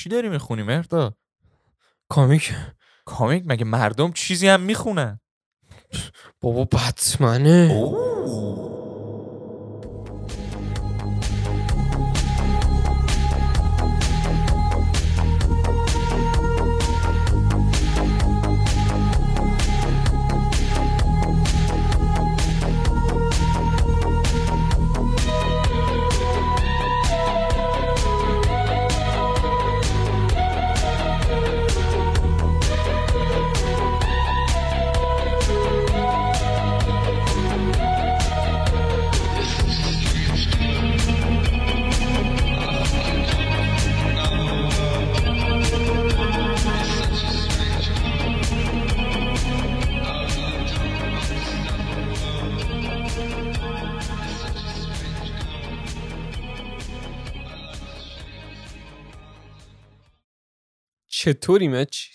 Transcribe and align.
چی 0.00 0.08
داری 0.08 0.28
می‌خونی 0.28 0.62
مردا 0.62 1.14
کامیک. 2.08 2.54
کامیک؟ 3.04 3.42
مگه 3.46 3.64
مردم 3.64 4.12
چیزی 4.12 4.48
هم 4.48 4.60
می‌خونن؟ 4.60 5.20
بابا 6.40 6.64
بتمنه. 6.64 7.68
چطوری 61.32 61.68
مچ 61.68 62.06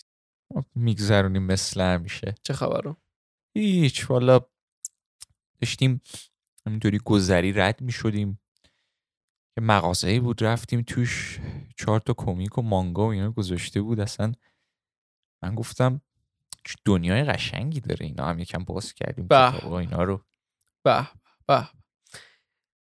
میگذرونیم 0.76 1.44
مثل 1.44 1.82
همیشه. 1.82 2.36
چه 2.44 2.54
خبرو؟ 2.54 2.98
هیچ 3.58 4.10
والا 4.10 4.40
داشتیم 5.62 6.02
همینطوری 6.66 7.00
گذری 7.06 7.54
رد 7.54 7.82
می‌شدیم. 7.82 8.40
یه 9.58 9.64
مغازه 9.64 10.20
بود 10.20 10.44
رفتیم 10.44 10.82
توش. 10.82 11.40
چهار 11.78 12.00
تا 12.00 12.14
کمیک 12.14 12.58
و 12.58 12.62
مانگا 12.62 13.08
و 13.08 13.12
اینا 13.12 13.32
گذاشته 13.32 13.82
بود. 13.82 14.00
اصلا 14.00 14.34
من 15.44 15.56
گفتم 15.56 16.02
چه 16.64 16.76
دنیای 16.86 17.24
قشنگی 17.24 17.80
داره 17.80 18.06
اینا. 18.06 18.26
هم 18.26 18.40
یکم 18.40 18.64
باز 18.64 18.94
کردیم 18.94 19.28
به. 19.28 19.66
اینا 19.66 20.04
رو. 20.04 20.26
به 20.84 21.08
به 21.48 21.70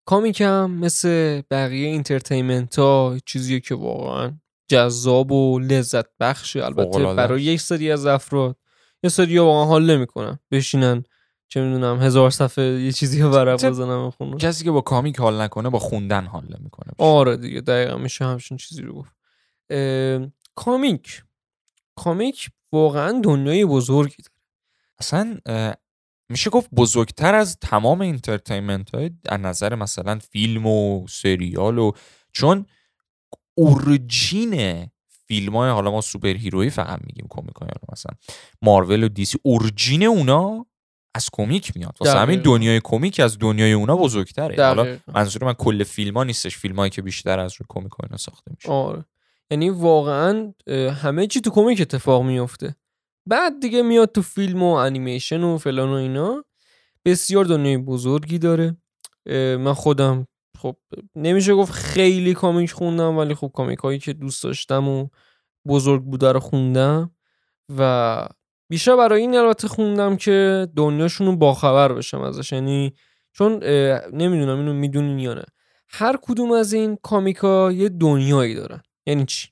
comic 0.06 0.42
هم 0.42 0.72
مثل 0.72 1.42
بقیه 1.52 1.88
entertainment 1.88 2.80
ها 2.80 3.18
چیزیه 3.26 3.60
که 3.60 3.76
واقعا 3.76 4.40
جذاب 4.68 5.32
و 5.32 5.60
لذت 5.60 6.06
بخشه 6.20 6.66
البته 6.66 7.14
برای. 7.14 7.44
یک 7.44 7.62
سری 7.62 7.92
از 7.92 8.06
افراد 8.06 8.56
یه 9.04 9.10
سری 9.10 9.38
ها 9.38 9.46
واقعا 9.46 9.66
حال 9.66 9.96
نمی‌کنن. 9.96 10.40
بشینن 10.52 11.04
چه 11.48 11.62
می‌دونم 11.62 12.02
هزار 12.02 12.30
صفحه 12.30 12.64
یه 12.64 12.92
چیزی 12.92 13.22
رو 13.22 13.30
ورق 13.30 13.66
بزنم 13.66 14.12
کسی 14.40 14.64
که 14.64 14.72
با 14.72 14.82
comic 14.82 15.20
حال 15.20 15.42
نکنه 15.42 15.70
با 15.70 15.80
خوندن 15.80 16.26
حال 16.26 16.44
نمی‌کنه. 16.60 16.94
آره 16.98 17.38
دیگه 17.38 17.62
دقیقا 17.62 17.98
میشه 17.98 18.26
همچین 18.26 18.58
چیزی 18.58 18.82
رو 18.82 18.94
گفت. 18.94 19.12
comic. 20.56 21.24
comic 21.96 22.50
واقعا 22.72 23.22
دنیای 23.24 23.66
بزرگی 23.66 24.16
داره. 24.24 24.38
اصلا 25.00 25.38
میشه 26.30 26.50
گفت 26.50 26.70
بزرگتر 26.76 27.36
از 27.36 27.58
تمام 27.60 28.02
entertainment 28.02 28.96
های 28.96 29.12
از 29.30 29.40
نظر 29.40 29.76
مثلا 29.76 30.20
فیلم 30.32 30.66
و 30.66 31.08
سریال 31.08 31.78
و 31.78 31.92
چون 32.32 32.66
origin 33.58 34.86
فیلم 35.28 35.56
های 35.56 35.72
حالا 35.72 35.92
ما 35.92 36.02
superhero 36.02 36.34
ی 36.34 36.70
فقط 36.70 37.00
میگیم 37.08 37.28
کمیک 37.30 37.56
های 37.56 37.70
مثلا 37.92 38.16
مارول 38.62 39.04
و 39.04 39.08
DC 39.08 39.38
origin 39.44 40.04
اونا 40.04 40.66
از 41.16 41.30
کمیک 41.34 41.72
میاد. 41.76 41.98
واسه 42.00 42.20
همین. 42.20 42.42
دنیای 42.42 42.82
کمیک 42.84 43.20
از 43.20 43.40
دنیای 43.40 43.72
اونا 43.72 43.96
بزرگتره. 43.96 44.66
حالا 44.66 44.84
دقیقاً. 44.84 45.14
منظور 45.14 45.44
من 45.44 45.54
کل 45.54 45.84
فیلم 45.84 46.18
ها 46.18 46.24
نیستش 46.24 46.58
فیلم 46.58 46.76
هایی 46.76 46.90
که 46.90 47.02
بیشتر 47.02 47.40
از 47.40 47.54
روی 47.54 47.66
کمیک 47.70 47.92
ها 47.92 47.98
اینا 48.04 48.18
ساخته 48.18 48.52
میشه. 48.56 48.70
آره. 48.70 49.06
یعنی 49.52 49.70
واقعا 49.70 50.54
همه 51.02 51.28
چی 51.28 51.42
تو 51.42 51.50
کمیک 51.50 51.82
اتفاق 51.82 52.24
میفته 52.24 52.76
بعد 53.26 53.60
دیگه 53.62 53.82
میاد 53.82 54.12
تو 54.12 54.22
فیلم 54.22 54.64
و 54.64 54.72
انیمیشن 54.74 55.44
و 55.44 55.58
فلان 55.58 55.90
و 55.90 55.94
اینا. 55.94 56.46
بسیار 57.06 57.46
دنیای 57.46 57.78
بزرگی 57.78 58.38
داره. 58.38 58.78
من 59.60 59.74
خودم 59.74 60.28
خب 60.58 60.76
نمیشه 61.16 61.56
گفت 61.56 61.72
خیلی 61.72 62.34
کامیک 62.34 62.72
خوندم 62.72 63.18
ولی 63.18 63.36
خب 63.36 63.52
کامیک 63.56 63.80
هایی 63.80 64.00
که 64.00 64.14
دوست 64.14 64.44
داشتم 64.44 64.88
و 64.88 65.08
بزرگ 65.68 66.04
بوده 66.04 66.32
رو 66.32 66.40
خوندم 66.40 67.12
و 67.78 68.28
بیشتر 68.70 68.96
برای 68.96 69.22
این 69.22 69.36
البته 69.36 69.68
خوندم 69.68 70.18
که 70.18 70.68
دنیاشون 70.76 71.28
رو 71.28 71.36
باخبر 71.36 71.94
بشم 71.94 72.22
ازش. 72.22 72.52
یعنی 72.52 72.94
چون 73.32 73.64
نمی‌دونم 74.14 74.58
اینو 74.58 74.74
می‌دونین 74.74 75.20
یا 75.20 75.34
نه. 75.34 75.46
هر 75.90 76.18
کدوم 76.22 76.52
از 76.52 76.74
این 76.74 76.98
کامیکا 77.04 77.72
یه 77.72 77.90
دنیایی 77.90 78.56
دارن. 78.56 78.82
یعنی 79.06 79.26
چی؟ 79.26 79.50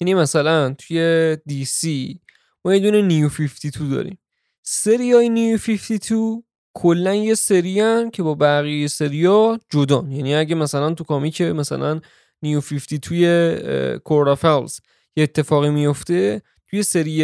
یعنی 0.00 0.14
مثلا 0.14 0.74
توی 0.78 1.36
دی 1.46 1.64
سی 1.64 2.20
ما 2.64 2.74
یه 2.74 2.80
دونه 2.80 3.02
نیو 3.02 3.28
52 3.28 3.88
داریم. 3.88 4.18
سری 4.62 5.12
های 5.12 5.28
New 5.28 5.58
52 5.58 6.42
کلا 6.78 7.14
یه 7.14 7.34
سری 7.34 7.80
هن 7.80 8.10
که 8.10 8.22
با 8.22 8.34
بقیه 8.34 8.88
سریا 8.88 9.58
جدا 9.70 10.04
یعنی 10.10 10.34
اگه 10.34 10.54
مثلا 10.54 10.94
تو 10.94 11.04
comic 11.04 11.40
مثلا 11.42 12.00
New 12.42 12.60
52 12.60 12.98
توی 12.98 13.98
Court 14.04 14.34
of 14.34 14.49
Owls 14.49 14.78
یه 15.16 15.22
اتفاقی 15.22 15.70
میفته 15.70 16.42
توی 16.70 16.82
سری 16.82 17.18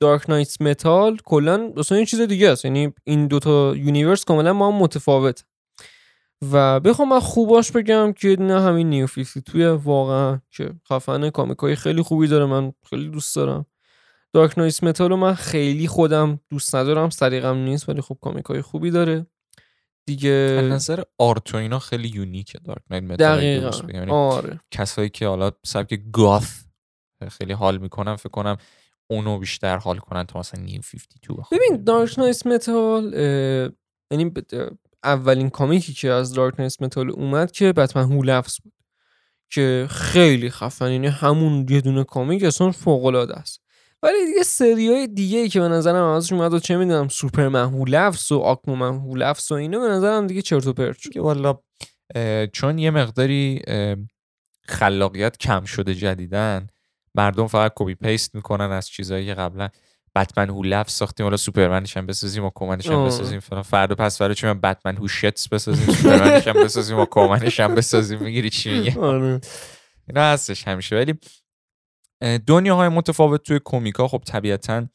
Dark 0.00 0.30
Nights 0.30 0.60
Metal 0.60 1.18
کلا 1.24 1.72
اصلا 1.76 1.98
یه 1.98 2.06
چیز 2.06 2.20
دیگه 2.20 2.50
است. 2.50 2.64
یعنی 2.64 2.92
این 3.04 3.26
دوتا 3.26 3.76
universe 3.76 4.24
کاملا 4.24 4.52
با 4.52 4.72
هم 4.72 4.78
متفاوت. 4.78 5.44
و 6.52 6.80
بخوام 6.80 7.08
من 7.08 7.20
خوباش 7.20 7.72
بگم 7.72 8.12
که 8.12 8.36
نه 8.40 8.60
همین 8.60 8.90
New 8.90 9.06
52 9.06 9.76
واقعا 9.84 10.40
که 10.50 10.70
خفنه. 10.88 11.30
comic 11.30 11.68
ای 11.68 11.76
خیلی 11.76 12.02
خوبی 12.02 12.26
داره 12.26 12.44
من 12.44 12.72
خیلی 12.90 13.08
دوست 13.08 13.36
دارم. 13.36 13.66
Dark 14.36 14.58
Nights 14.58 14.82
Metal 14.82 15.10
رو 15.10 15.16
من 15.16 15.34
خیلی 15.34 15.88
خودم 15.88 16.40
دوست 16.50 16.74
ندارم 16.74 17.10
سلیقم 17.10 17.56
نیست 17.56 17.88
ولی 17.88 18.00
خب 18.00 18.18
comic 18.20 18.55
ای 18.55 18.62
خوبی 18.62 18.90
داره. 18.90 19.12
از 19.12 19.24
دیگه 20.06 20.68
نظر 20.72 21.02
art 21.18 21.54
و 21.54 21.56
اینا 21.56 21.78
خیلی 21.78 22.08
unique 22.08 22.58
ه 22.58 22.63
Dark 22.63 22.82
Nights 22.90 23.02
Metal 23.02 23.36
دقیقا. 23.36 23.92
یعنی 23.92 24.10
آره. 24.10 24.60
کسایی 24.70 25.08
که 25.08 25.26
حالا 25.26 25.50
سبک 25.66 26.00
goth 26.12 26.64
خیلی 27.28 27.52
حال 27.52 27.78
می‌کنن 27.78 28.16
فکر 28.16 28.28
کنم 28.28 28.56
اونو 29.06 29.38
بیشتر 29.38 29.76
حال 29.76 29.98
کنن 29.98 30.24
تا 30.24 30.38
مثلا 30.38 30.60
New 30.60 30.80
52 30.80 31.34
بخونن. 31.34 31.60
ببین 31.60 31.84
Dark 31.84 32.18
Nights 32.18 32.46
Metal 32.46 33.12
یعنی 34.10 34.32
اولین 35.04 35.50
comic 35.50 35.85
ی 35.85 35.92
که 35.92 36.10
از 36.10 36.32
Dark 36.32 36.60
Nights 36.60 36.82
Metal 36.82 37.10
اومد 37.10 37.50
که 37.50 37.72
Batman 37.72 38.12
Who 38.12 38.27
Laughs 38.27 38.58
بود 38.64 38.72
که 39.50 39.86
خیلی 39.90 40.50
خفن 40.50 40.92
یعنی 40.92 41.06
همون 41.06 41.66
یه 41.70 41.80
دونه 41.80 42.04
comic 42.04 42.44
اصلا 42.44 42.70
فوق 42.70 43.04
العاده 43.04 43.34
است. 43.34 43.65
ولی 44.06 44.26
دیگه 44.26 44.42
سری 44.42 44.88
های 44.88 45.06
دیگه 45.06 45.38
ای 45.38 45.48
که 45.48 45.60
به 45.60 45.68
نظرم 45.68 46.04
ازش 46.04 46.32
اومد 46.32 46.54
و 46.54 46.58
چه 46.58 46.76
می‌دونم 46.76 47.08
Superman 47.08 47.64
Who 47.64 47.87
Laughs 47.87 48.32
و 48.32 48.38
Aquaman 48.38 48.98
Who 48.98 49.16
Laughs 49.16 49.52
و 49.52 49.54
اینا 49.54 49.78
به 49.78 49.88
نظرم 49.88 50.26
دیگه 50.26 50.42
چرت 50.42 50.66
و 50.66 50.72
پرت 50.72 50.98
شد. 50.98 51.16
والا 51.16 51.58
چون 52.52 52.78
یه 52.78 52.90
مقداری 52.90 53.62
خلاقیت 54.68 55.38
کم 55.38 55.64
شده 55.64 55.94
جدیدن 55.94 56.66
مردم 57.14 57.46
فقط 57.46 57.72
copy 57.76 57.94
paste 57.94 58.34
می‌کنن 58.34 58.70
از 58.70 58.88
چیزایی 58.88 59.26
که 59.26 59.34
قبلا 59.34 59.68
Batman 60.14 60.50
Who 60.50 60.62
Laughs 60.62 60.92
ساختیم. 60.92 61.26
حالا 61.26 61.36
سوپرمنش 61.36 61.96
هم 61.96 62.06
بسازیم 62.06 62.44
Aquaman 62.44 62.50
ش 62.50 62.88
هم. 62.88 63.06
بسازیم. 63.06 63.40
فلان 63.40 63.62
فردا 63.62 63.94
پس 63.94 64.18
فردا 64.18 64.34
چون 64.34 64.60
Batman 64.60 64.96
Who 64.96 65.08
Shits 65.08 65.48
بسازیم 65.48 65.94
سوپرمنش 65.94 66.48
هم 66.48 66.64
بسازیم 66.64 66.98
Aquaman 66.98 67.04
ش 67.04 67.60
هم 67.60 67.74
بسازیم. 67.74 68.22
می‌گیری 68.22 68.50
چی 68.50 68.78
میگه 68.78 69.00
آره. 69.00 69.40
اینا 70.08 70.20
هستش 70.20 70.68
همیشه. 70.68 70.96
ولی 70.96 71.14
دنیاهای 72.46 72.88
متفاوت 72.88 73.42
توی 73.42 73.60
کمیکا 73.64 74.08
خب 74.08 74.22
طبیعتا 74.26 74.86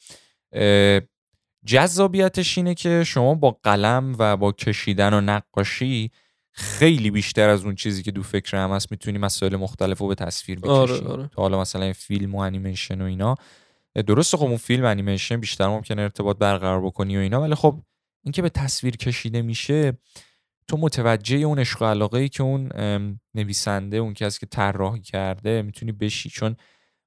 جذابیتش 1.66 2.58
اینه 2.58 2.74
که 2.74 3.04
شما 3.04 3.36
با 3.36 3.60
قلم 3.64 4.16
و 4.20 4.38
با 4.38 4.52
کشیدن 4.52 5.14
و 5.14 5.22
نقاشی 5.22 6.12
خیلی 6.52 7.12
بیشتر 7.12 7.50
از 7.50 7.66
اون 7.66 7.76
چیزی 7.76 8.04
که 8.04 8.12
دو 8.12 8.24
فکر 8.24 8.58
هم 8.58 8.72
هست 8.72 8.92
می‌تونی 8.92 9.18
مسائل 9.18 9.56
مختلف 9.56 9.98
رو 9.98 10.08
به 10.08 10.16
تصویر 10.16 10.60
بکشی 10.60 10.70
آره، 10.70 11.08
آره. 11.08 11.28
تا 11.28 11.42
حالا 11.42 11.62
مثلا 11.62 11.94
فیلم 11.94 12.36
و 12.36 12.38
انیمیشن 12.38 13.02
و 13.02 13.06
اینا. 13.06 13.36
درسته 14.08 14.38
خب 14.38 14.46
اون 14.46 14.58
فیلم 14.58 14.86
انیمیشن 14.86 15.38
بیشتر 15.38 15.68
ممکنه 15.68 16.02
ارتباط 16.02 16.38
برقرار 16.38 16.82
بکنی 16.82 17.18
و 17.18 17.20
اینا 17.20 17.42
ولی 17.42 17.56
خب 17.56 17.82
اینکه 18.24 18.42
به 18.42 18.50
تصویر 18.50 18.98
کشیده 18.98 19.42
میشه 19.42 19.94
تو 20.68 20.78
متوجه 20.78 21.38
اون 21.38 21.60
عشق 21.60 21.82
و 21.82 21.86
علاقه 21.86 22.20
ای 22.20 22.30
که 22.30 22.44
اون 22.44 22.72
نویسنده 23.36 23.98
اون 23.98 24.14
کسی 24.14 24.40
که 24.40 24.46
طراحی 24.46 25.02
کرده 25.02 25.62
می‌تونی 25.62 25.92
بشی. 25.92 26.30
چون 26.30 26.56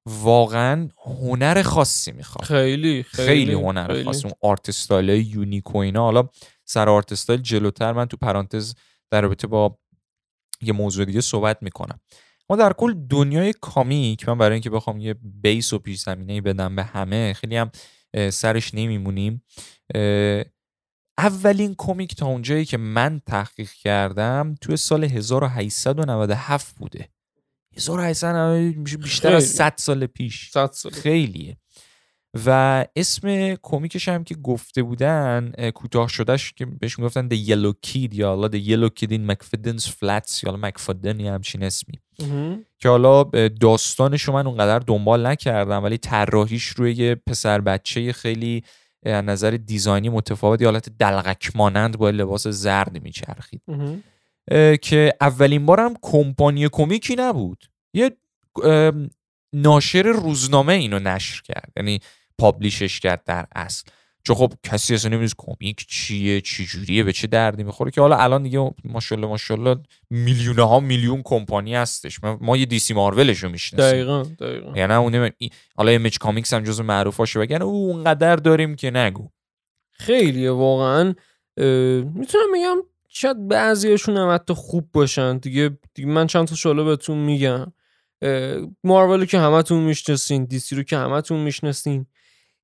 واقعا 0.07 0.89
هنر 1.05 1.63
خاصی 1.63 2.13
می‌خواد 2.13 2.45
خیلی 2.45 3.03
خیلی, 3.03 3.27
خیلی 3.27 3.53
هنر 3.53 3.87
خیلی. 3.87 4.05
خاصی. 4.05 4.25
اون 4.25 4.35
art 4.43 4.69
style 4.69 5.09
unique 5.09 5.75
و 5.75 5.79
اینا. 5.79 6.03
حالا 6.03 6.29
سر 6.65 6.89
art 6.89 7.13
style 7.13 7.41
جلوتر 7.41 7.93
من 7.93 8.07
تو 8.07 8.17
پرانتز 8.17 8.75
در 9.11 9.21
رابطه 9.21 9.47
با 9.47 9.79
یه 10.63 10.73
موضوع 10.73 11.05
دیگه 11.05 11.21
صحبت 11.21 11.63
می‌کنم. 11.63 12.01
ما 12.51 12.57
در 12.57 12.73
کل 12.73 12.95
دنیای 12.95 13.55
comic 13.61 14.29
من 14.29 14.39
برای 14.39 14.53
اینکه 14.53 14.71
بخوام 14.71 14.99
یه 14.99 15.15
base 15.23 15.73
و 15.73 15.79
پیش 15.79 16.01
زمینه 16.01 16.41
بدم 16.41 16.77
به 16.77 16.83
همه 16.83 17.33
خیلی 17.33 17.57
هم 17.57 17.71
سرش 18.31 18.75
نمیمونیم. 18.75 19.45
اولین 21.19 21.75
کمیک 21.79 22.17
تا 22.17 22.27
اونجایی 22.27 22.65
که 22.65 22.77
من 22.77 23.21
تحقیق 23.27 23.71
کردم 23.71 24.55
توی 24.61 24.77
سال 24.77 25.05
1897 25.05 26.75
بوده. 26.77 27.09
1897 27.77 28.79
میشه 28.79 28.97
بیشتر 28.97 29.35
از 29.35 29.45
100 29.45 29.75
سال 29.77 30.07
پیش. 30.07 30.51
100 30.51 30.71
سال 30.73 30.93
خیلیه. 30.93 31.57
و 32.47 32.85
اسم 32.97 33.55
کمیکش 33.63 34.09
هم 34.09 34.25
که 34.25 34.35
گفته 34.35 34.83
بودن 34.83 35.53
کوتاه 35.75 36.09
شدهش 36.09 36.53
که 36.53 36.67
بهش 36.67 36.99
می‌گفتن 36.99 37.29
The 37.29 37.49
Yellow 37.49 37.75
Kid 37.87 38.15
یا 38.15 38.29
حالا 38.29 38.49
The 38.49 38.67
Yellow 38.67 38.91
Kid 39.01 39.11
in 39.11 39.33
McFadden's 39.33 39.87
Flats 39.87 40.43
یا 40.43 40.61
McFadden 40.63 41.21
یا 41.21 41.35
همچین 41.35 41.63
اسمی. 41.63 42.01
که 42.79 42.89
حالا 42.89 43.25
داستانش 43.49 44.29
من 44.29 44.47
اونقدر 44.47 44.79
دنبال 44.79 45.27
نکردم 45.27 45.85
ولی 45.85 45.99
طراحیش 45.99 46.69
روی 46.69 46.93
یه 46.93 47.15
پسر 47.15 47.61
بچه 47.61 48.13
خیلی 48.13 48.63
از 49.07 49.25
نظر 49.25 49.51
دیزاینی 49.51 50.09
متفاوت 50.09 50.61
یه 50.61 50.67
حالت 50.67 50.89
دلغک 50.99 51.57
مانند 51.57 51.99
با 51.99 52.11
لباس 52.11 52.47
زرد 52.47 53.03
میچرخید. 53.03 53.63
که 54.83 55.13
اولین 55.21 55.67
بارم 55.67 55.95
کمپانی 56.03 56.69
کمیکی 56.73 57.17
نبود. 57.17 57.65
یه 57.95 58.11
ناشر 59.53 60.03
روزنامه 60.03 60.73
اینو 60.73 60.99
نشر 60.99 61.43
کرد 61.43 61.73
یعنی 61.77 62.01
پابلیشش 62.39 63.01
کرد 63.01 63.25
در 63.25 63.47
اصل. 63.57 63.85
چون 64.27 64.37
خب 64.37 64.53
کسی 64.63 64.95
اصلا 64.95 65.11
نمی‌دونه 65.11 65.31
کمیک 65.39 65.87
چیه 65.89 66.41
چی 66.41 66.67
جوریه 66.67 67.03
به 67.03 67.13
چه 67.13 67.27
دردی 67.27 67.65
می‌خوره 67.65 67.91
که 67.91 68.01
حالا 68.01 68.17
الان 68.17 68.43
دیگه 68.43 68.71
ماشاءالله 68.85 69.29
ماشاءالله 69.29 69.77
میلیون 70.11 70.59
ها 70.59 70.81
میلیون 70.81 71.23
کمپانی 71.25 71.75
هستش. 71.75 72.21
ما, 72.41 72.57
یه 72.57 72.67
دیسی 72.67 72.95
مارولش 72.95 73.39
رو 73.39 73.49
می‌شناسیم. 73.49 73.91
دقیقاً 73.91 74.23
دقیقاً. 74.23 74.73
یعنی 74.77 74.93
اون 74.93 75.31
حالا 75.77 75.91
Image 75.91 76.19
Comics 76.19 76.55
هم 76.55 76.63
جزو 76.63 76.83
معروفاشه 76.83 77.41
بگن 77.41 77.63
او 77.63 77.93
اونقدر 77.93 78.37
داریم 78.37 78.77
که 78.77 78.91
نگو. 78.91 79.29
خیلیه 79.93 80.51
واقعا. 80.51 81.15
می‌تونم 82.15 82.53
بگم 82.55 82.77
شاید 83.17 83.49
بعضیشون 83.49 84.17
هم 84.17 84.35
حتی 84.35 84.55
خوب 84.55 84.89
باشن. 84.93 85.39
دیگه, 85.39 85.79
دیگه 85.95 86.09
من 86.09 86.27
چند 86.27 86.47
تاشو 86.47 86.55
حالا 86.55 86.85
بهتون 86.85 87.19
میگم. 87.19 87.73
مارول 88.85 89.25
که 89.25 89.39
همتون 89.39 89.83
می‌شناسین 89.83 90.45
DC 90.45 90.77
رو 90.77 90.83
که 90.83 90.97
همتون 90.97 91.41
می‌شناسین. 91.41 92.07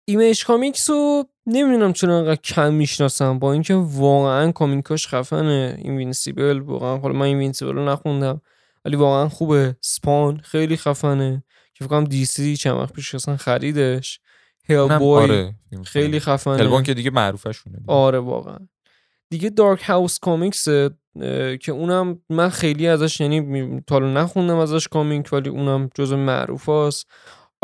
Image 0.05 0.45
Comics 0.45 0.91
رو 0.91 1.25
نمی‌دونم 1.47 1.93
چرا 1.93 2.19
انقدر 2.19 2.41
کم 2.41 2.75
می‌شناسم. 2.75 3.39
با 3.39 3.53
اینکه 3.53 3.75
واقعا 3.75 4.53
comic 4.53 4.93
اش 4.93 5.09
خفنه. 5.09 5.79
Invincible 5.79 6.59
واقعا. 6.59 6.99
حالا 6.99 7.15
من 7.15 7.27
Invincible 7.27 7.73
رو 7.73 7.85
نخوندم 7.89 8.41
ولی 8.85 8.97
واقعا 8.97 9.29
خوبه. 9.29 9.77
Spawn 9.81 10.41
خیلی 10.41 10.77
خفنه. 10.77 11.45
که 11.75 11.85
فکرم 11.85 12.05
DC 12.05 12.57
چند 12.57 12.77
وقت 12.77 12.93
پیش 12.93 13.15
اصلا 13.15 13.37
خریدش. 13.37 14.21
Hellboy 14.65 15.23
آره. 15.23 15.55
خیلی 15.85 16.21
خفنه. 16.21 16.71
Hellboy 16.71 16.83
که 16.83 16.95
دیگه 16.95 17.11
معروفشونه 17.11 17.79
آره 17.87 18.19
واقعا. 18.19 18.59
دیگه 19.31 19.51
Dark 19.51 19.83
Horse 19.83 20.19
Comics 20.19 20.65
که 21.61 21.73
اونم 21.73 22.23
من 22.29 22.49
خیلی 22.49 22.87
ازش 22.87 23.21
یعنی 23.21 23.81
تا 23.87 23.99
نخوندم 23.99 24.57
ازش 24.57 24.89
comic 24.89 25.33
ولی 25.33 25.49
اونم 25.49 25.91
جز 25.95 26.13
معروف 26.13 26.69
هست 26.69 27.07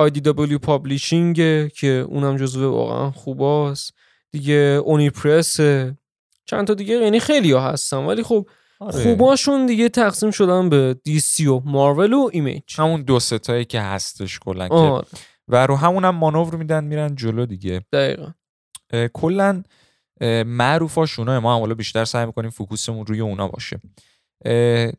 IDW 0.01 0.55
Publishing 0.63 1.37
که 1.69 1.89
اونم 2.09 2.37
جزو 2.37 2.71
واقعا 2.71 3.11
خوباست. 3.11 3.95
دیگه 4.33 4.81
Oni 4.85 5.11
Press 5.11 5.57
چند 6.45 6.67
تا 6.67 6.75
دیگه 6.75 6.95
یعنی 6.95 7.21
خیلی 7.21 7.53
ها 7.53 7.61
هستن 7.61 7.97
ولی 7.97 8.23
خب 8.23 8.49
آره. 8.81 9.03
خوباشون 9.03 9.67
دیگه 9.67 9.89
تقسیم 9.89 10.31
شدن 10.31 10.69
به 10.69 10.97
DC 11.05 11.47
و 11.47 11.61
مارول 11.65 12.13
و 12.13 12.29
Image 12.33 12.63
همون 12.77 13.03
دو 13.03 13.21
ستایی 13.21 13.65
که 13.65 13.81
هستش 13.81 14.39
کلا 14.39 14.69
آره. 14.69 15.07
و 15.49 15.67
رو 15.67 15.77
همون 15.77 16.05
هم 16.05 16.15
مانور 16.15 16.57
میدن 16.57 16.85
میرن 16.85 17.15
جلو 17.15 17.47
دیگه. 17.47 17.81
دقیقا. 17.93 18.33
کلا 19.15 19.63
معروفاشونه 20.47 21.39
ما 21.39 21.67
هم 21.67 21.75
بیشتر 21.75 22.05
سعی 22.05 22.27
می‌کنیم 22.27 22.51
focus 22.51 22.86
مون 22.86 23.07
روی 23.07 23.21
اونا 23.21 23.49
باشه. 23.49 23.81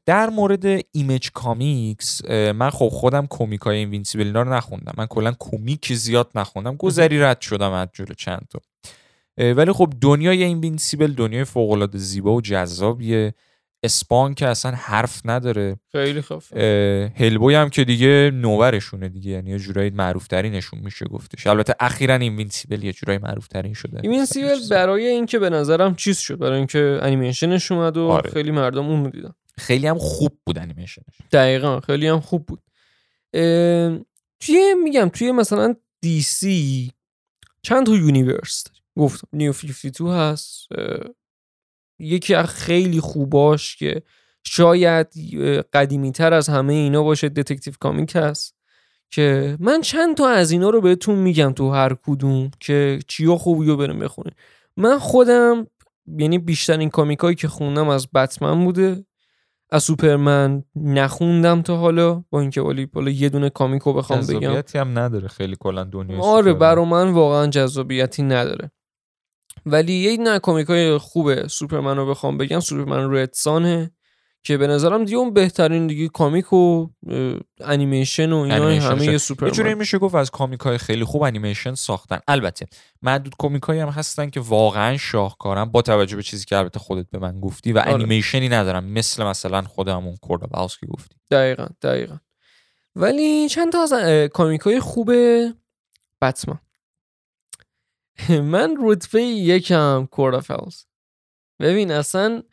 در 0.06 0.30
مورد 0.30 0.66
Image 0.92 1.30
Comics 1.34 2.26
من 2.30 2.70
خب 2.70 2.90
خودم 2.90 3.26
comic 3.26 3.62
های 3.62 3.78
Invincible 3.78 4.34
رو 4.34 4.54
نخوندم. 4.54 4.94
من 4.98 5.06
کلا 5.06 5.34
کمیک 5.40 5.94
زیاد 5.94 6.32
نخوندم. 6.36 6.76
گذری 6.76 7.20
رد 7.20 7.42
شدم 7.42 7.72
از 7.72 7.88
جلو 7.94 8.14
چند 8.14 8.48
تا. 8.50 8.60
ولی 9.38 9.72
خب 9.72 9.94
دنیای 10.02 10.44
Invincible 10.44 11.14
دنیای 11.14 11.44
فوق 11.44 11.72
العاده 11.72 11.98
زیبا 11.98 12.34
و 12.34 12.42
جذابیه. 12.42 13.34
Spawn 13.84 14.34
که 14.34 14.48
اصلا 14.48 14.72
حرف 14.72 15.22
نداره. 15.26 15.80
خیلی 15.92 16.22
خوب. 16.22 16.44
Hellboy 17.16 17.56
هم 17.56 17.70
که 17.70 17.84
دیگه 17.84 18.32
نوورشونه 18.34 19.10
دیگه 19.10 19.32
یعنی 19.32 19.52
یه 19.52 19.60
جورایی 19.60 19.90
معروف 19.90 20.28
ترینشون 20.28 20.80
میشه 20.80 21.06
گفتش. 21.06 21.48
البته 21.48 21.76
اخیرا 21.80 22.16
Invincible 22.16 22.84
یه 22.84 22.94
جورایی 22.94 23.20
معروف 23.20 23.48
ترین 23.48 23.74
شده. 23.74 24.00
Invincible 24.04 24.70
برای 24.72 25.08
اینکه 25.08 25.40
به 25.40 25.50
نظرم 25.50 25.96
چیز 25.96 26.18
شد 26.18 26.38
برای 26.38 26.58
اینکه 26.58 27.00
انیمیشنش 27.02 27.72
اومد 27.72 27.98
و 27.98 28.08
آره. 28.08 28.32
خیلی 28.32 28.52
مردم 28.52 28.86
اون 28.88 29.10
دیدن. 29.10 29.34
خیلی 29.58 29.88
هم 29.88 29.98
خوب 29.98 30.40
بود 30.46 30.60
انیمیشنش 30.60 31.16
دقیقا 31.32 31.80
خیلی 31.80 32.08
هم 32.08 32.20
خوب 32.20 32.46
بود. 32.46 32.64
توی 34.40 34.74
میگم 34.84 35.10
توی 35.10 35.32
مثلا 35.32 35.76
دی 36.02 36.22
سی 36.22 36.92
چند 37.62 37.86
تا 37.86 37.92
universe 37.92 38.64
گفتم 38.98 39.28
New 39.34 39.54
52 39.54 40.12
هست 40.12 40.68
یکی 42.00 42.36
از 42.36 42.46
خیلی 42.46 43.00
خوباش 43.00 43.76
که 43.76 44.02
شاید 44.44 45.08
قدیمی 45.74 46.12
تر 46.12 46.34
از 46.34 46.50
همه 46.50 46.74
اینا 46.74 47.04
باشه 47.04 47.30
Detective 47.30 47.74
Comic 47.80 48.12
هست 48.16 48.56
که 49.12 49.58
من 49.60 49.82
چند 49.82 50.18
تا 50.18 50.28
از 50.30 50.52
اینا 50.52 50.70
رو 50.70 50.82
بهتون 50.82 51.16
میگم 51.16 51.54
تو 51.54 51.72
هر 51.72 51.96
کدوم 52.06 52.52
که 52.60 53.00
چیا 53.08 53.36
خوبی 53.36 53.68
رو 53.68 53.78
بریم 53.78 54.00
بخونیم. 54.00 54.34
من 54.78 55.00
خودم 55.00 55.68
یعنی 56.18 56.38
بیشترین 56.38 56.90
comic 56.90 57.23
ایی 57.23 57.36
که 57.36 57.48
خوندم 57.48 57.90
از 57.90 58.08
بتمن 58.14 58.66
بوده 58.66 59.06
از 59.70 59.84
سوپرمن 59.84 60.64
نخوندم 60.76 61.62
تا 61.62 61.78
حالا 61.78 62.24
با 62.30 62.42
اینکه 62.42 62.62
ولی 62.62 62.86
بالا 62.86 63.12
یه 63.12 63.30
دونه 63.30 63.50
comic 63.50 63.86
و 63.86 63.94
بخوام 63.94 64.20
بگم. 64.20 64.40
جذابیتی 64.40 64.78
هم 64.78 65.00
نداره 65.00 65.28
خیلی 65.28 65.56
کلا 65.60 65.84
دنیا 65.84 66.22
آره 66.22 66.54
برا 66.54 66.86
من 66.86 67.10
واقعا 67.12 67.48
جذابیتی 67.48 68.24
نداره. 68.24 68.72
ولی 69.66 69.94
یه 69.94 70.18
دونه 70.18 70.40
کمیک 70.40 70.68
های 70.68 70.98
خوبه 70.98 71.48
سوپرمن 71.48 71.98
رو 71.98 72.06
بخوام 72.06 72.38
بگم 72.38 72.60
سوپرمن 72.60 73.14
Red 73.14 73.47
Son 73.47 73.81
ه 73.81 73.92
که 74.44 74.58
به 74.58 74.68
نظرم 74.68 75.06
دیگه 75.06 75.18
اون 75.18 75.34
بهترین 75.34 75.88
دیگه 75.88 76.08
comic 76.08 76.54
و 76.54 76.88
انیمیشن 77.62 78.32
و 78.32 78.38
اینا 78.38 78.70
همه 78.70 79.06
یه 79.06 79.18
سوپرمن. 79.18 79.74
میشه 79.74 79.98
گفت 79.98 80.16
از 80.16 80.32
کامیک 80.32 80.60
های 80.60 80.78
خیلی 80.78 81.04
خوب 81.04 81.24
انیمیشن 81.24 81.76
ساختن. 81.76 82.20
البته 82.28 82.66
معدود 83.02 83.36
comic 83.40 83.70
هم 83.70 83.90
هستن 83.90 84.30
که 84.30 84.40
واقعا 84.40 84.98
شاهکارن 84.98 85.66
با 85.66 85.82
توجه 85.82 86.16
به 86.16 86.24
چیزی 86.24 86.46
که 86.46 86.58
البته 86.58 86.80
خودت 86.80 87.10
به 87.12 87.20
من 87.20 87.40
گفتی 87.40 87.74
و 87.74 87.80
آره. 87.80 87.94
انیمیشنی 87.94 88.50
ندارم 88.50 88.86
مثل 88.86 89.24
مثلا 89.24 89.62
خودمون 89.62 90.16
Court 90.22 90.48
of 90.48 90.58
Owls 90.58 90.78
که 90.80 90.86
گفتی. 90.86 91.16
دقیقا 91.32 91.68
دقیقا. 91.82 92.18
ولی 92.96 93.50
چند 93.50 93.72
تا 93.72 93.82
از 93.82 93.94
کامیک 94.34 94.62
های 94.62 94.80
خوب 94.80 95.12
بتمن. 96.22 96.60
من 98.54 98.78
رتبه 98.82 99.22
یکم 99.22 100.08
کورافلز 100.12 100.84
ببین 101.60 101.92
اصلا 101.92 102.44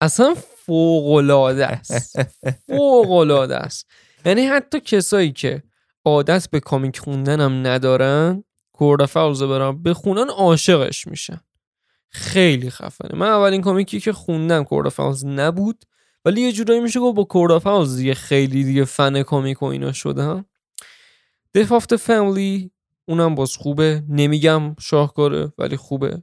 اصلا 0.00 0.34
فوقلاده 0.34 1.66
است. 1.66 2.22
فوقلاده 2.66 3.56
است. 3.56 3.86
یعنی 4.24 4.46
حتی 4.46 4.80
کسایی 4.80 5.32
که 5.32 5.62
عادت 6.04 6.50
به 6.50 6.60
کامیک 6.60 6.98
خوندنم 6.98 7.66
ندارن 7.66 8.44
کوردافلز 8.72 9.42
رو 9.42 9.48
برم 9.48 9.82
بخونن 9.82 10.28
عاشقش 10.28 11.06
میشن. 11.06 11.40
خیلی 12.10 12.70
خفنه. 12.70 13.18
من 13.18 13.28
اولین 13.28 13.60
کامیکی 13.60 14.00
که 14.00 14.12
خوندم 14.12 14.64
کوردافلز 14.64 15.24
نبود 15.24 15.84
ولی 16.24 16.40
یه 16.40 16.52
جورایی 16.52 16.80
میشه 16.80 17.00
گفت 17.00 17.16
با 17.16 17.24
Court 17.24 17.57
of 17.57 17.70
Owls 17.70 17.96
دیگه 17.96 18.14
خیلی 18.14 18.64
دیگه 18.64 18.84
fan 18.84 19.22
comic 19.22 19.62
و 19.62 19.66
اینا 19.66 19.92
شدم. 19.92 20.46
Death 21.54 21.72
of 21.72 21.94
Family 21.94 22.70
اونم 23.04 23.34
باز 23.34 23.56
خوبه. 23.56 24.02
نمیگم 24.08 24.76
شاهکاره 24.80 25.52
ولی 25.58 25.76
خوبه. 25.76 26.22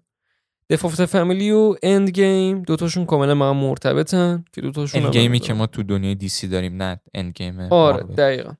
Death 0.69 0.95
of 0.95 1.05
Family 1.05 1.51
و 1.51 1.75
Endgame 1.83 2.61
دوتاشون 2.61 3.05
کاملا 3.05 3.33
ما 3.33 3.53
مرتبطن 3.53 4.45
که 4.53 4.61
دوتاشون 4.61 5.03
Endgame 5.03 5.13
ی 5.13 5.39
که 5.39 5.53
ما 5.53 5.67
تو 5.67 5.83
دنیای 5.83 6.15
دی 6.15 6.29
سی 6.29 6.47
داریم 6.47 6.83
نه 6.83 6.99
Endgame 7.13 7.59
آره 7.59 8.03
دقیقا. 8.03 8.53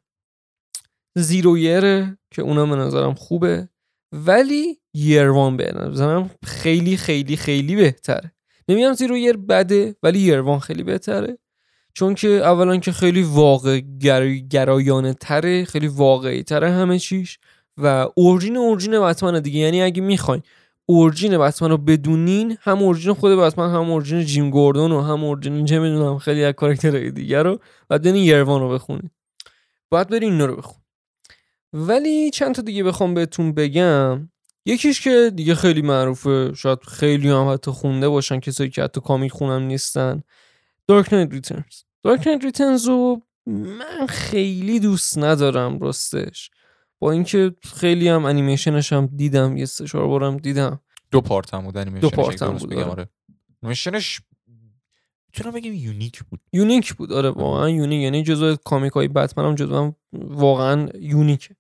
Zero 1.16 1.58
Year 1.58 2.06
ه 2.06 2.18
که 2.32 2.42
اونم 2.42 2.70
به 2.70 2.76
نظرم 2.76 3.14
خوبه. 3.14 3.70
ولی 4.12 4.80
Year 4.94 5.30
One 5.30 5.58
به 5.58 5.72
نظرم 5.76 6.32
خیلی 6.46 6.98
خیلی 6.98 7.38
خیلی 7.38 7.76
بهتره. 7.76 8.32
نمیگم 8.68 8.94
زیرو 8.94 9.18
یر 9.18 9.38
بده 9.38 9.96
ولی 10.04 10.20
یروان 10.20 10.60
خیلی 10.60 10.84
بهتره. 10.84 11.38
چون 11.94 12.16
که 12.16 12.28
اولا 12.28 12.78
که 12.78 12.92
خیلی 12.92 13.22
واقع 13.22 13.80
گرایانه 14.50 15.14
تره 15.14 15.66
خیلی 15.66 15.88
واقعی 15.88 16.44
تره 16.44 16.72
همه 16.72 17.00
چیش. 17.00 17.40
و 17.84 18.08
اورجین 18.16 18.58
اورجین 18.58 19.00
بتمن 19.00 19.40
دیگه. 19.40 19.60
یعنی 19.60 19.82
اگه 19.82 20.02
می‌خواین 20.02 20.44
اورجین 20.86 21.38
بتمن 21.38 21.70
رو 21.70 21.78
بدونین 21.78 22.58
هم 22.62 22.82
اورجین 22.82 23.14
خود 23.14 23.40
بتمن 23.40 23.70
هم 23.70 23.90
اورجین 23.90 24.26
جیم 24.26 24.50
گوردون 24.50 24.92
و 24.92 25.02
هم 25.02 25.24
اورجین 25.24 25.66
چه 25.66 25.80
می‌دونم 25.80 26.18
خیلی 26.18 26.44
از 26.44 26.54
کاراکترهای 26.54 27.12
دیگر 27.12 27.44
رو 27.44 27.60
بعد 27.90 28.02
برین 28.02 28.16
یروان 28.16 28.62
رو 28.62 28.70
بخونین. 28.70 29.10
باید 29.90 30.08
برین 30.08 30.32
اینا 30.32 30.46
رو 30.46 30.56
بخون 30.56 30.82
ولی 31.74 32.30
چند 32.30 32.56
تا 32.56 32.62
دیگه 32.62 32.84
بخوام 32.84 33.14
بهتون 33.14 33.54
بگم. 33.54 34.30
یکیش 34.66 35.02
که 35.02 35.32
دیگه 35.36 35.56
خیلی 35.56 35.82
معروفه 35.82 36.54
شاید 36.56 36.80
خیلی 36.88 37.30
هم 37.30 37.54
حتی 37.54 37.72
خونده 37.72 38.10
باشن 38.10 38.40
کسایی 38.40 38.70
که 38.70 38.84
حتی 38.84 39.02
comic 39.02 39.32
خونم 39.32 39.62
نیستن. 39.62 40.24
Dark 40.88 41.14
Knight 41.14 41.32
Returns 41.32 41.84
Dark 42.04 42.28
Knight 42.28 42.44
Returns 42.44 42.86
رو 42.86 43.22
من 43.48 44.08
خیلی 44.08 44.80
دوست 44.80 45.18
ندارم 45.18 45.80
راستش. 45.80 46.52
با 47.02 47.12
اینکه 47.12 47.56
خیلی 47.76 48.08
هم 48.08 48.26
انیمیشنش 48.26 48.94
هم 48.94 49.06
دیدم 49.06 49.58
یه 49.58 49.66
سه 49.66 49.86
چهار 49.86 50.08
بارم 50.08 50.38
دیدم. 50.38 50.82
دو 51.12 51.22
part 51.22 51.54
هم 51.54 51.64
بود 51.64 51.78
انیمیشنش 51.78 52.12
دو 52.12 52.22
part 52.22 52.42
هم 52.42 52.58
بود، 52.58 52.74
آره. 52.74 53.10
انیمیشنش 53.64 54.22
می‌تونم 55.28 55.56
بگم 55.56 55.74
unique 55.74 56.24
بود. 56.24 56.40
unique 56.54 56.94
بود 56.94 57.14
آره 57.14 57.30
واقعا 57.30 57.70
unique 57.70 58.04
یعنی 58.04 58.24
جزو 58.24 58.56
کامیک 58.56 58.92
های 58.94 59.08
بتمن 59.08 59.46
هم 59.46 59.56
جزو 59.56 59.94
واقعا 60.14 60.90
unique 61.00 61.48
ه 61.48 61.56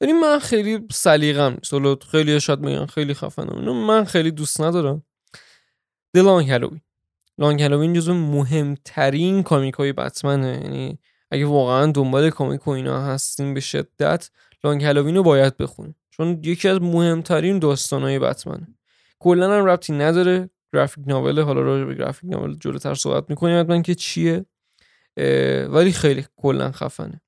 ولی 0.00 0.12
من 0.12 0.38
خیلی 0.38 0.86
سلیقم 0.92 1.58
نیست. 1.72 2.04
خیلی 2.04 2.40
شاید 2.40 2.60
میگن 2.60 2.86
خیلی 2.86 3.14
خفنم. 3.14 3.58
اینو 3.58 3.74
من 3.74 4.04
خیلی 4.04 4.30
دوست 4.30 4.60
ندارم. 4.60 5.02
The 6.16 6.20
Long 6.20 6.48
Halloween. 6.48 6.80
لانگ 7.38 7.62
هالووین 7.62 7.92
جزو 7.92 8.14
مهمترین 8.14 9.42
کامیک 9.42 9.74
های 9.74 9.92
بتمنه. 9.92 10.60
یعنی 10.62 10.98
اگه 11.30 11.46
واقعا 11.46 11.92
دنبال 11.92 12.30
کامیک 12.30 12.68
و 12.68 12.70
اینا 12.70 13.02
هستین 13.02 13.54
به 13.54 13.60
شدت 13.60 14.30
لانگ 14.64 14.84
هالووین 14.84 15.16
رو 15.16 15.22
باید 15.22 15.56
بخونید 15.56 15.94
چون 16.10 16.40
یکی 16.44 16.68
از 16.68 16.82
مهمترین 16.82 17.58
داستان 17.58 18.02
های 18.02 18.18
بتمنه. 18.18 18.68
کلا 19.18 19.58
هم 19.58 19.64
ربطی 19.64 19.92
نداره. 19.92 20.50
گرافیک 20.72 21.04
ناول 21.06 21.40
حالا 21.40 21.60
راجع 21.60 21.84
به 21.84 21.94
گرافیک 21.94 22.30
ناول 22.30 22.56
جلوتر 22.60 22.94
صحبت 22.94 23.30
می‌کنیم 23.30 23.60
حتما 23.60 23.82
که 23.82 23.94
چیه. 23.94 24.46
ولی 25.68 25.92
خیلی 25.92 26.24
کلا 26.36 26.72
خفنه. 26.72 27.20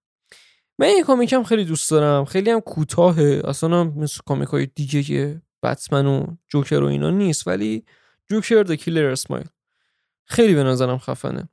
من 0.78 0.86
این 0.86 1.04
کامیک 1.04 1.32
هم 1.32 1.44
خیلی 1.44 1.64
دوست 1.64 1.90
دارم. 1.90 2.24
خیلی 2.24 2.50
هم 2.50 2.60
کوتاهه. 2.60 3.42
اصلا 3.44 3.80
هم 3.80 3.94
مثل 3.96 4.20
کامیک 4.26 4.48
های 4.48 4.66
دیگه 4.66 5.02
که 5.02 5.42
بتمن 5.62 6.06
و 6.06 6.26
جوکر 6.48 6.82
و 6.82 6.86
اینا 6.86 7.10
نیست. 7.10 7.46
ولی 7.46 7.84
جوکر 8.30 8.62
د 8.62 8.74
کیلر 8.74 9.04
اسمایل 9.04 9.46
خیلی 10.24 10.54
به 10.54 10.62
نظرم 10.62 10.98
خفنه. 10.98 11.48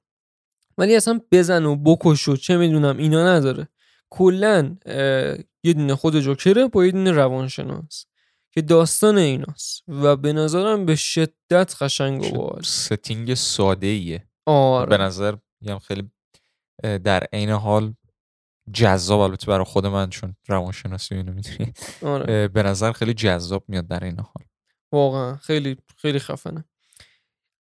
ولی 0.80 0.96
اصلا 0.96 1.22
بزن 1.32 1.66
و 1.66 1.76
بکش 1.76 2.28
و 2.28 2.36
چه 2.36 2.58
می‌دونم 2.58 2.98
اینا 2.98 3.28
نداره. 3.28 3.68
کلا 4.10 4.78
یه 5.64 5.74
دونه 5.74 5.96
خود 5.96 6.20
جوکره 6.20 6.68
با 6.68 6.86
یه 6.86 6.92
دونه 6.92 7.12
روانشناس 7.12 8.06
که 8.52 8.62
داستان 8.62 9.18
ایناست 9.18 9.84
و 9.88 10.16
به 10.16 10.34
نظرم 10.34 10.86
به 10.86 10.96
شدت 10.96 11.76
قشنگ 11.82 12.24
و 12.24 12.30
باحال. 12.30 12.62
setting 12.62 13.34
ساده 13.34 13.88
ایه 13.88 14.28
آره. 14.46 14.90
به 14.90 14.98
نظر 14.98 15.36
میگم 15.62 15.80
خیلی 15.80 16.12
در 16.84 17.24
عین 17.34 17.50
حال 17.50 17.94
جذاب 18.74 19.20
البته 19.20 19.48
برای 19.48 19.66
خود 19.66 19.86
من 19.86 20.10
چون 20.10 20.36
روانشناسی 20.48 21.16
اینو 21.16 21.34
می‌دونی. 21.34 21.74
آره. 22.02 22.48
به 22.48 22.64
نظر 22.64 22.92
خیلی 22.92 23.14
جذاب 23.14 23.64
میاد 23.68 23.88
در 23.88 24.04
این 24.04 24.20
حال. 24.20 24.46
واقعا 24.92 25.36
خیلی 25.36 25.78
خیلی 25.98 26.20
خفنه. 26.20 26.66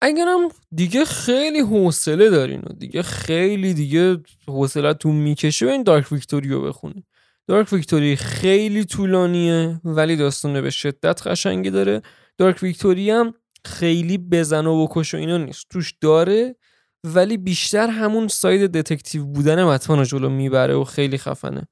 اگرم 0.01 0.49
دیگه 0.75 1.05
خیلی 1.05 1.59
حوصله 1.59 2.29
دارین 2.29 2.61
و 2.61 2.73
دیگه 2.73 3.01
خیلی 3.01 3.73
دیگه 3.73 4.17
حوصلتون 4.47 5.15
می‌کشه 5.15 5.67
این 5.67 5.83
Dark 5.83 6.11
Victory 6.11 6.55
و 6.55 6.61
بخونید 6.61 7.05
Dark 7.47 7.73
Victory 7.73 8.15
خیلی 8.15 8.85
طولانیه 8.85 9.81
ولی 9.83 10.15
داستان 10.15 10.61
به 10.61 10.69
شدت 10.69 11.27
قشنگی 11.27 11.69
داره. 11.69 12.01
Dark 12.37 12.63
Victory 12.63 13.11
هم 13.11 13.33
خیلی 13.65 14.17
بزن 14.17 14.65
و 14.65 14.87
بکش 14.87 15.13
و 15.13 15.17
اینا 15.17 15.37
نیست. 15.37 15.65
توش 15.69 15.93
داره 16.01 16.55
ولی 17.03 17.37
بیشتر 17.37 17.87
همون 17.87 18.27
side 18.27 18.71
detective 18.71 19.25
بودن 19.25 19.59
رو 19.87 20.03
جلو 20.03 20.29
می‌بره 20.29 20.75
و 20.75 20.83
خیلی 20.83 21.17
خفنه. 21.17 21.67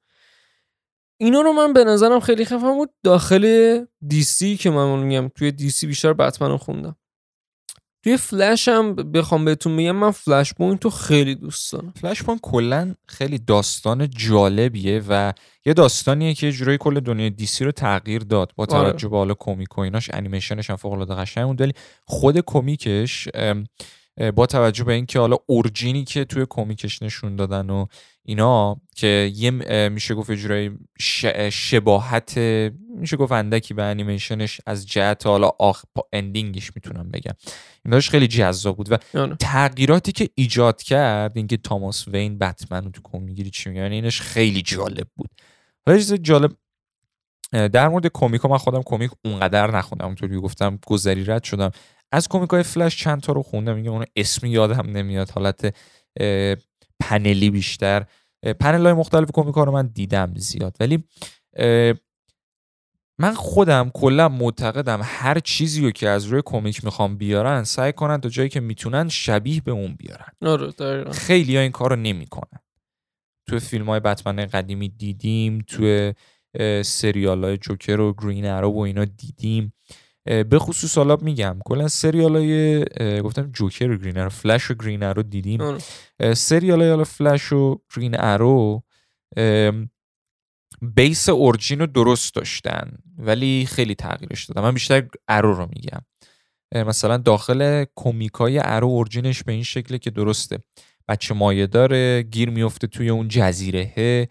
اینا 1.20 1.40
رو 1.40 1.52
من 1.52 1.72
به 1.72 1.84
نظرم 1.84 2.20
خیلی 2.20 2.44
خفن 2.44 2.74
بود. 2.74 2.90
داخل 3.02 3.84
دیسی 4.08 4.56
که 4.56 4.70
من 4.70 4.98
میگم 4.98 5.28
توی 5.28 5.52
دیسی 5.52 5.86
بیشتر 5.86 6.12
بتمن 6.12 6.48
رو 6.48 6.58
خوندم. 6.58 6.96
توی 8.08 8.16
فلش 8.16 8.68
هم 8.68 8.94
بخوام 8.94 9.44
بهتون 9.44 9.76
بگم 9.76 9.96
من 9.96 10.10
Flashpoint 10.10 10.84
رو 10.84 10.90
خیلی 10.90 11.34
دوست 11.34 11.72
دارم 11.72 11.92
Flashpoint 12.00 12.40
کلا 12.42 12.94
خیلی 13.06 13.38
داستان 13.38 14.10
جالبیه 14.10 15.02
و 15.08 15.32
یه 15.66 15.74
داستانیه 15.74 16.34
که 16.34 16.46
یه 16.46 16.52
جورایی 16.52 16.78
کل 16.78 17.00
دنیای 17.00 17.30
دیسی 17.30 17.64
رو 17.64 17.72
تغییر 17.72 18.22
داد 18.22 18.52
با 18.56 18.66
آره. 18.70 18.90
توجه 18.90 19.08
به 19.08 19.16
حالا 19.16 19.34
کمیک 19.38 19.78
و 19.78 19.80
ایناش 19.80 20.10
انیمیشنش 20.12 20.70
هم 20.70 20.76
فوق 20.76 20.92
العاده 20.92 21.14
قشنگ 21.14 21.46
بود 21.46 21.60
ولی 21.60 21.72
خود 22.04 22.40
کمیکش 22.40 23.28
با 24.34 24.46
توجه 24.46 24.84
به 24.84 24.92
اینکه 24.92 25.18
حالا 25.18 25.36
اورجینی 25.46 26.04
که 26.04 26.24
توی 26.24 26.46
کمیکش 26.50 27.02
نشون 27.02 27.36
دادن 27.36 27.70
و 27.70 27.86
اینا 28.22 28.80
که 28.96 29.32
یه 29.34 29.50
میشه 29.88 30.14
گفت 30.14 30.32
جورایی 30.32 30.78
شباهت 31.52 32.38
میشه 32.88 33.16
گفت 33.16 33.32
اندکی 33.32 33.74
به 33.74 33.82
انیمیشنش 33.82 34.60
از 34.66 34.86
جهت 34.86 35.26
حالا 35.26 35.50
آخ 35.58 35.84
پا 35.94 36.08
اندینگش 36.12 36.70
می‌تونم 36.74 37.08
بگم. 37.08 37.32
ایناش 37.84 38.10
خیلی 38.10 38.28
جذاب 38.28 38.76
بود 38.76 38.92
و 38.92 38.98
آره. 39.14 39.36
تغییراتی 39.36 40.12
که 40.12 40.28
ایجاد 40.34 40.82
کرد 40.82 41.36
اینکه 41.36 41.56
تاماس 41.56 42.08
وین 42.08 42.38
بتمن 42.38 42.84
رو 42.84 42.90
تو 42.90 43.00
کمیگیری 43.04 43.50
چی 43.50 43.70
میگن 43.70 43.82
یعنی 43.82 43.94
اینش 43.94 44.20
خیلی 44.20 44.62
جالب 44.62 45.08
بود. 45.16 45.30
حالا 45.86 45.98
چیز 45.98 46.14
جالب 46.14 46.52
در 47.52 47.88
مورد 47.88 48.06
کمیک 48.06 48.44
من 48.44 48.58
خودم 48.58 48.82
کمیک 48.82 49.10
اونقدر 49.24 49.70
نخوندم 49.76 50.06
اونطوری 50.06 50.36
گفتم 50.36 50.78
گذری 50.86 51.24
رد 51.24 51.44
شدم. 51.44 51.70
از 52.12 52.28
کمیک 52.28 52.50
های 52.50 52.62
فلش 52.62 52.96
چند 52.96 53.20
تا 53.20 53.32
رو 53.32 53.42
خوندم 53.42 53.76
میگم 53.76 53.92
اون 53.92 54.04
اسمی 54.16 54.50
یادم 54.50 54.90
نمیاد 54.90 55.30
حالت 55.30 55.76
پنلی 57.00 57.50
بیشتر. 57.50 58.06
پنل 58.60 58.84
های 58.84 58.92
مختلف 58.92 59.30
کمیک 59.34 59.54
ها 59.54 59.64
رو 59.64 59.72
من 59.72 59.86
دیدم 59.86 60.34
زیاد 60.36 60.76
ولی 60.80 61.04
من 63.20 63.34
خودم 63.34 63.90
کلا 63.94 64.28
معتقدم 64.28 65.00
هر 65.02 65.38
چیزی 65.38 65.80
رو 65.80 65.90
که 65.90 66.08
از 66.08 66.24
روی 66.24 66.42
کمیک 66.44 66.84
می‌خوام 66.84 67.16
بیارن 67.16 67.64
سعی 67.64 67.92
کنن 67.92 68.20
تا 68.20 68.28
جایی 68.28 68.48
که 68.48 68.60
می‌تونن 68.60 69.08
شبیه 69.08 69.60
به 69.60 69.70
اون 69.70 69.94
بیارن. 69.94 70.28
آره 70.42 71.10
خیلی 71.10 71.56
ها 71.56 71.62
این 71.62 71.72
کار 71.72 71.90
رو 71.90 71.96
نمی‌کنن. 71.96 72.60
توی 73.48 73.58
فیلم 73.58 73.86
های 73.86 74.00
بتمن 74.00 74.36
قدیمی 74.36 74.88
دیدیم 74.88 75.64
توی 75.66 76.14
سریال 76.84 77.44
های 77.44 77.56
جوکر 77.56 78.00
و 78.00 78.14
گرین 78.18 78.46
ارو 78.46 78.72
و 78.72 78.78
اینا 78.78 79.04
دیدیم. 79.04 79.72
به 80.28 80.58
خصوص 80.58 80.98
حالا 80.98 81.16
میگم 81.16 81.58
کلا 81.64 81.88
سریال 81.88 82.36
های 82.36 82.84
گفتم 83.20 83.50
جوکر 83.52 83.90
و 83.90 83.96
گرین 83.96 84.18
ارو 84.18 84.30
فلش 84.30 84.70
و 84.70 84.74
گرین 84.74 85.02
ارو 85.02 85.22
دیدیم 85.22 85.78
سریال 86.34 86.80
های 86.80 86.90
حالا 86.90 87.04
فلش 87.04 87.52
و 87.52 87.80
گرین 87.96 88.14
ارو 88.18 88.82
بیس 90.82 91.28
اورجین 91.28 91.78
رو 91.78 91.86
درست 91.86 92.34
داشتن 92.34 92.90
ولی 93.18 93.66
خیلی 93.70 93.94
تغییرش 93.94 94.44
دادن. 94.44 94.62
من 94.62 94.74
بیشتر 94.74 95.08
ارو 95.28 95.54
رو 95.54 95.68
میگم. 95.74 96.00
مثلا 96.74 97.16
داخل 97.16 97.84
کمیکای 97.96 98.60
ارو 98.64 98.86
اورجینش 98.86 99.42
به 99.42 99.52
این 99.52 99.62
شکله 99.62 99.98
که 99.98 100.10
درسته. 100.10 100.58
بچه 101.08 101.34
مایه 101.34 101.66
داره 101.66 102.22
گیر 102.22 102.50
میفته 102.50 102.86
توی 102.86 103.08
اون 103.08 103.28
جزیره 103.28 104.28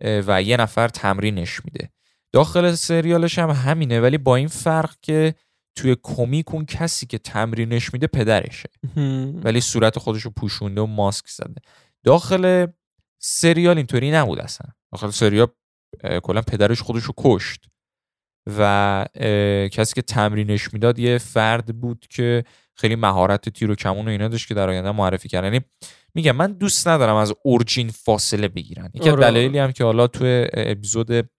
و 0.00 0.42
یه 0.42 0.56
نفر 0.56 0.88
تمرینش 0.88 1.60
میده. 1.64 1.90
داخل 2.34 2.74
سریالش 2.74 3.38
هم 3.38 3.50
همینه 3.50 4.00
ولی 4.00 4.18
با 4.18 4.36
این 4.36 4.48
فرق 4.48 4.94
که 5.02 5.34
توی 5.76 5.96
کمیک 6.02 6.54
اون 6.54 6.66
کسی 6.66 7.06
که 7.06 7.18
تمرینش 7.18 7.92
میده 7.92 8.06
پدرشه. 8.06 8.68
ولی 9.44 9.60
صورت 9.60 9.98
خودش 9.98 10.22
رو 10.22 10.30
پوشونده 10.30 10.80
و 10.80 10.86
ماسک 10.86 11.28
زده. 11.28 11.60
داخل 12.04 12.66
سریال 13.22 13.76
اینطوری 13.76 14.10
نبود 14.10 14.40
اصلا. 14.40 14.70
داخل 14.92 15.10
سریال 15.10 15.46
کلا 16.22 16.42
پدرش 16.42 16.82
خودش 16.82 17.02
رو 17.02 17.14
کشت. 17.16 17.64
و 18.58 19.06
کسی 19.72 19.94
که 19.94 20.02
تمرینش 20.02 20.72
می‌داد 20.72 20.98
یه 20.98 21.18
فرد 21.18 21.80
بود 21.80 22.06
که 22.10 22.44
خیلی 22.74 22.96
مهارت 22.96 23.48
تیر 23.48 23.70
و 23.70 23.74
کمون 23.74 24.06
و 24.08 24.10
اینا 24.10 24.28
داشت 24.28 24.48
که 24.48 24.54
در 24.54 24.68
آینده 24.68 24.92
معرفی 24.92 25.28
کرد. 25.28 25.44
یعنی 25.44 25.60
میگم 26.14 26.36
من 26.36 26.52
دوست 26.52 26.88
ندارم 26.88 27.16
از 27.16 27.34
اورجین 27.44 27.90
فاصله 27.90 28.48
بگیرن. 28.48 28.90
یکی 28.94 29.10
آره،. 29.10 29.20
دلایلی 29.20 29.58
هم 29.58 29.72
که 29.72 29.84
حالا 29.84 30.06
توی 30.06 30.46
اپیزود 30.52 31.30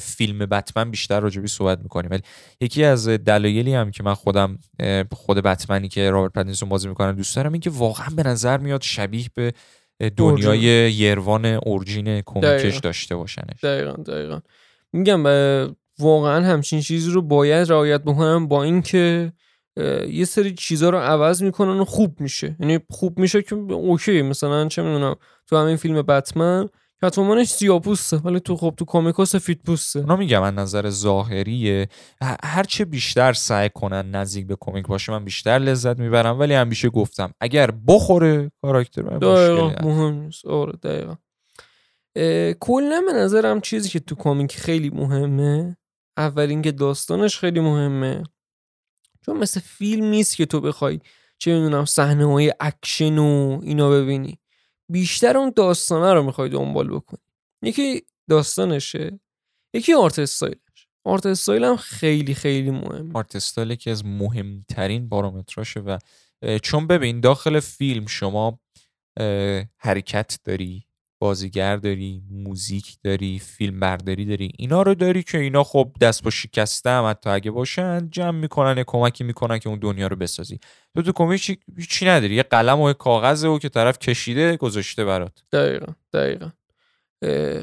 فیلم 0.00 0.38
بتمن 0.38 0.90
بیشتر 0.90 1.20
راجبی 1.20 1.48
صحبت 1.48 1.78
می‌کنیم. 1.82 2.10
ولی 2.10 2.22
یکی 2.60 2.84
از 2.84 3.08
دلایلی 3.08 3.74
هم 3.74 3.90
که 3.90 4.02
من 4.02 4.14
خودم 4.14 4.58
خود 5.12 5.38
بتمنی 5.38 5.88
که 5.88 6.10
رابرت 6.10 6.32
پتینسون 6.32 6.68
بازی 6.68 6.88
می‌کنم 6.88 7.12
دوست 7.12 7.36
دارم 7.36 7.52
این 7.52 7.60
که 7.60 7.70
واقعا 7.70 8.08
به 8.16 8.22
نظر 8.22 8.58
میاد 8.58 8.82
شبیه 8.82 9.26
به 9.34 9.52
دنیای 10.16 10.92
یروان 10.92 11.44
اورجین 11.44 12.20
کمیکش. 12.20 12.78
داشته 12.78 13.16
باشنش. 13.16 13.64
دقیقا 13.64 14.02
دقیقا. 14.02 14.40
میگم 14.92 15.22
واقعا 15.98 16.46
همچین 16.46 16.80
چیزی 16.80 17.10
رو 17.10 17.22
باید 17.22 17.70
رعایت 17.70 18.02
بکنم 18.02 18.48
با 18.48 18.62
اینکه 18.62 19.32
یه 20.08 20.24
سری 20.24 20.54
چیزا 20.54 20.90
رو 20.90 20.98
عوض 20.98 21.42
می‌کنن 21.42 21.80
و 21.80 21.84
خوب 21.84 22.20
میشه. 22.20 22.56
یعنی 22.60 22.78
خوب 22.90 23.18
میشه 23.18 23.42
که 23.42 23.54
اوکی 23.54 24.22
مثلا 24.22 24.68
چه 24.68 24.82
می‌دونم 24.82 25.16
تو 25.46 25.56
همین 25.56 25.76
فیلم 25.76 26.02
بتمن 26.02 26.68
کتومانش 27.02 27.48
سیاپوسته 27.48 28.16
ولی 28.16 28.40
تو 28.40 28.56
خب 28.56 28.74
تو 28.76 28.84
کامیکا 28.84 29.24
سفید 29.24 29.62
پوسته. 29.62 30.00
اونا 30.00 30.16
میگم 30.16 30.40
من 30.40 30.54
نظر 30.54 30.90
ظاهریه. 30.90 31.88
هرچه 32.44 32.84
بیشتر 32.84 33.32
سعی 33.32 33.68
کنن 33.74 34.10
نزدیک 34.10 34.46
به 34.46 34.56
کمیک 34.60 34.86
باشه 34.86 35.12
من 35.12 35.24
بیشتر 35.24 35.58
لذت 35.58 35.98
می‌برم. 35.98 36.38
ولی 36.38 36.54
همیشه 36.54 36.88
گفتم 36.88 37.32
اگر 37.40 37.70
بخوره 37.70 38.50
کاراکتر 38.62 39.02
من 39.02 39.18
مهم 39.82 40.14
نیست. 40.14 40.46
آره 40.46 40.72
دقیقا. 40.72 41.14
کلا 42.60 43.02
به 43.06 43.12
نظرم 43.12 43.60
چیزی 43.60 43.88
که 43.88 44.00
تو 44.00 44.14
comic 44.14 44.56
خیلی 44.56 44.90
مهمه 44.90 45.76
اول 46.16 46.48
اینکه 46.48 46.72
داستانش 46.72 47.38
خیلی 47.38 47.60
مهمه. 47.60 48.22
چون 49.26 49.36
مثل 49.36 49.60
فیلم 49.60 50.04
نیست 50.04 50.36
که 50.36 50.46
تو 50.46 50.60
بخوای 50.60 51.00
چه 51.38 51.54
می‌دونم 51.54 51.84
صحنه 51.84 52.32
های 52.32 52.52
اکشن 52.60 53.18
و 53.18 53.60
اینا 53.62 53.90
ببینی. 53.90 54.38
بیشتر 54.88 55.36
اون 55.36 55.52
داستانه 55.56 56.12
رو 56.14 56.22
می‌خوای 56.22 56.48
دنبال 56.48 56.88
بکنی. 56.88 57.20
یکی 57.62 58.02
داستانشه 58.30 59.20
یکی 59.74 59.94
art 59.94 60.18
style 60.18 60.68
ش 60.68 60.88
art 61.04 61.26
style 61.26 61.64
هم 61.64 61.76
خیلی 61.76 62.34
خیلی 62.34 62.70
مهم 62.70 63.16
art 63.16 63.36
style 63.36 63.74
که 63.74 63.90
از 63.90 64.04
مهمترین 64.04 65.08
پارامتراشه 65.08 65.80
و 65.80 65.98
چون 66.62 66.86
ببین 66.86 67.20
داخل 67.20 67.60
فیلم 67.60 68.06
شما 68.06 68.60
حرکت 69.78 70.38
داری 70.44 70.84
بازیگر 71.20 71.76
داری 71.76 72.22
موزیک 72.30 72.96
داری 73.04 73.38
فیلم 73.38 73.80
برداری 73.80 74.24
داری 74.24 74.52
اینا 74.58 74.82
رو 74.82 74.94
داری 74.94 75.22
که 75.22 75.38
اینا 75.38 75.64
خب 75.64 75.92
دست 76.00 76.22
و 76.22 76.26
پا 76.26 76.30
شکسته 76.30 76.90
هم 76.90 77.10
حتی 77.10 77.30
اگه 77.30 77.50
باشن 77.50 78.08
جمع 78.10 78.38
می‌کنن 78.38 78.82
کمکی 78.86 79.24
می‌کنن 79.24 79.58
که 79.58 79.68
اون 79.68 79.78
دنیا 79.78 80.06
رو 80.06 80.16
بسازی. 80.16 80.58
تو 80.94 81.02
تو 81.02 81.12
کمیک 81.12 81.58
چی 81.90 82.06
نداری؟ 82.06 82.34
یه 82.34 82.42
قلم 82.42 82.80
و 82.80 82.88
یه 82.88 82.94
کاغذ 82.94 83.44
و 83.44 83.58
که 83.58 83.68
طرف 83.68 83.98
کشیده 83.98 84.56
گذاشته 84.56 85.04
برات. 85.04 85.42
دقیقا 85.52 85.92
دقیقا. 86.12 86.50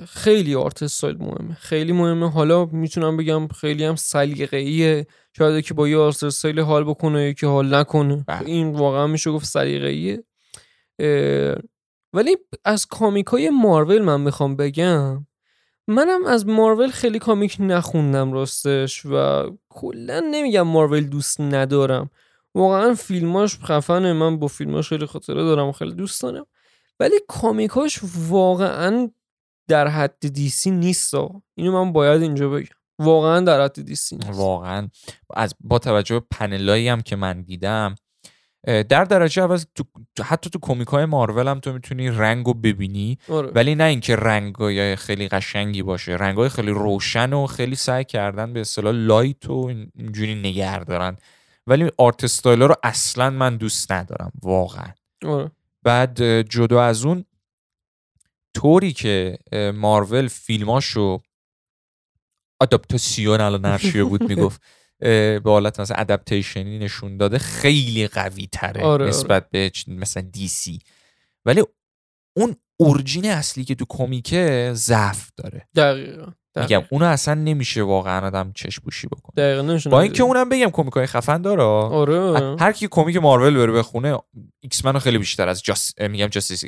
خیلی 0.05 0.55
art 0.55 0.83
style 0.83 1.17
مهمه. 1.17 1.53
خیلی 1.53 1.91
مهمه. 1.91 2.31
حالا 2.31 2.65
می‌تونم 2.65 3.17
بگم 3.17 3.47
خیلی 3.47 3.85
هم 3.85 3.95
سلیقه‌ایه. 3.95 5.07
شاید 5.37 5.65
که 5.65 5.73
با 5.73 5.87
یه 5.87 5.97
art 5.97 6.23
style 6.23 6.59
حال 6.59 6.83
بکنه 6.83 7.33
که 7.33 7.47
حال 7.47 7.75
نکنه. 7.75 8.23
بله. 8.27 8.45
این 8.45 8.71
واقعا 8.71 9.07
میشه 9.07 9.31
گفت 9.31 9.45
سلیقه‌ایه. 9.45 10.23
ولی 12.15 12.37
از 12.65 12.85
کامیک 12.85 13.27
های 13.27 13.49
مارول 13.49 14.01
من 14.01 14.21
می‌خوام 14.21 14.55
بگم 14.55 15.27
منم 15.87 16.25
از 16.25 16.47
مارول 16.47 16.89
خیلی 16.89 17.19
کامیک 17.19 17.57
نخوندم 17.59 18.33
راستش 18.33 19.05
و 19.05 19.43
کلا 19.69 20.19
نمیگم 20.19 20.61
مارول 20.61 21.03
دوست 21.03 21.41
ندارم. 21.41 22.09
واقعا 22.55 22.93
فیلماش 22.93 23.59
خفنه 23.59 24.13
من 24.13 24.39
با 24.39 24.47
فیلماش 24.47 24.89
خیلی 24.89 25.05
خاطره 25.05 25.43
دارم 25.43 25.67
و 25.67 25.71
خیلی 25.71 25.93
دوست 25.93 26.23
دارم. 26.23 26.45
ولی 26.99 27.15
کامیکاش 27.27 27.99
واقعا 28.29 29.11
در 29.67 29.87
حد 29.87 30.33
دیسی 30.33 30.71
نیست 30.71 31.13
اینو 31.55 31.71
من 31.71 31.93
باید 31.93 32.21
اینجا 32.21 32.49
بگم. 32.49 32.67
واقعا 32.99 33.39
در 33.39 33.63
حد 33.63 33.85
دیسی 33.85 34.15
نیست. 34.15 34.29
واقعا. 34.33 34.89
از 35.33 35.55
با 35.59 35.79
توجه 35.79 36.19
به 36.19 36.25
پنلایی 36.31 36.87
هم 36.87 37.01
که 37.01 37.15
من 37.15 37.41
دیدم 37.41 37.95
در 38.65 39.03
درجه 39.03 39.43
اول 39.43 39.59
تو 39.75 39.83
حتی 40.23 40.49
تو 40.49 40.59
کمیک 40.61 40.87
های 40.87 41.05
مارول 41.05 41.47
هم 41.47 41.59
تو 41.59 41.73
می‌تونی 41.73 42.09
رنگ 42.09 42.45
رو 42.45 42.53
ببینی. 42.53 43.17
آره. 43.29 43.51
ولی 43.55 43.75
نه 43.75 43.83
اینکه 43.83 44.15
رنگ 44.15 44.55
های 44.55 44.95
خیلی 44.95 45.27
قشنگی 45.27 45.83
باشه. 45.83 46.11
رنگ 46.15 46.37
های 46.37 46.49
خیلی 46.49 46.71
روشن 46.71 47.33
و 47.33 47.45
خیلی 47.47 47.75
سعی 47.75 48.03
کردن 48.03 48.53
به 48.53 48.61
اصطلاح 48.61 48.93
light 48.93 49.49
و 49.49 49.71
اینجوری 49.95 50.35
نگه 50.35 50.79
دارن. 50.79 51.17
ولی 51.67 51.91
art 51.97 52.23
style 52.23 52.61
رو 52.61 52.75
اصلا 52.83 53.29
من 53.29 53.57
دوست 53.57 53.91
ندارم 53.91 54.31
واقعا. 54.41 54.93
آره. 55.25 55.51
بعد 55.83 56.41
جدا 56.41 56.83
از 56.83 57.05
اون 57.05 57.25
طوری 58.53 58.93
که 58.93 59.37
مارول 59.73 60.27
فیلماشو 60.27 61.21
آداپتاسیون 62.59 63.41
الان 63.41 63.65
نرشیه 63.65 64.03
بود 64.03 64.23
می‌گفت. 64.29 64.61
به 64.99 65.41
حالت 65.45 65.79
مثلا 65.79 65.97
adaptation 65.97 66.72
ی 66.72 66.79
نشون 66.79 67.17
داده 67.17 67.37
خیلی 67.37 68.07
قوی 68.07 68.47
تره 68.51 68.81
آره،, 68.81 68.83
آره. 68.85 69.05
نسبت 69.05 69.49
به 69.49 69.71
مثلا 69.87 70.23
دی 70.23 70.47
سی 70.47 70.79
ولی 71.45 71.63
اون 72.37 72.55
origin 72.79 73.25
اصلی 73.25 73.63
که 73.63 73.75
تو 73.75 73.85
کمیکه 73.89 74.71
ضعف 74.73 75.29
داره. 75.37 75.67
دقیقا 75.75 76.31
میگم 76.55 76.83
اونو 76.89 77.05
اصلا 77.05 77.33
نمیشه 77.33 77.83
واقعا 77.83 78.27
آدم 78.27 78.51
چشم 78.55 78.79
پوشی 78.79 79.07
بکنه. 79.07 79.33
دقیقا 79.37 79.89
با 79.89 80.01
اینکه 80.01 80.23
اونم 80.23 80.49
بگم 80.49 80.69
کمیکای 80.69 81.05
خفن 81.05 81.41
داره. 81.41 81.63
آره. 81.63 82.55
هر 82.59 82.71
کی 82.71 82.87
کمیک 82.91 83.17
مارول 83.17 83.57
بره 83.57 83.71
بخونه 83.71 84.17
ایکس 84.59 84.85
منو 84.85 84.99
خیلی 84.99 85.17
بیشتر 85.17 85.49
از 85.49 85.63
جاس 85.63 85.99
میگم 85.99 86.27
جاستیس 86.27 86.63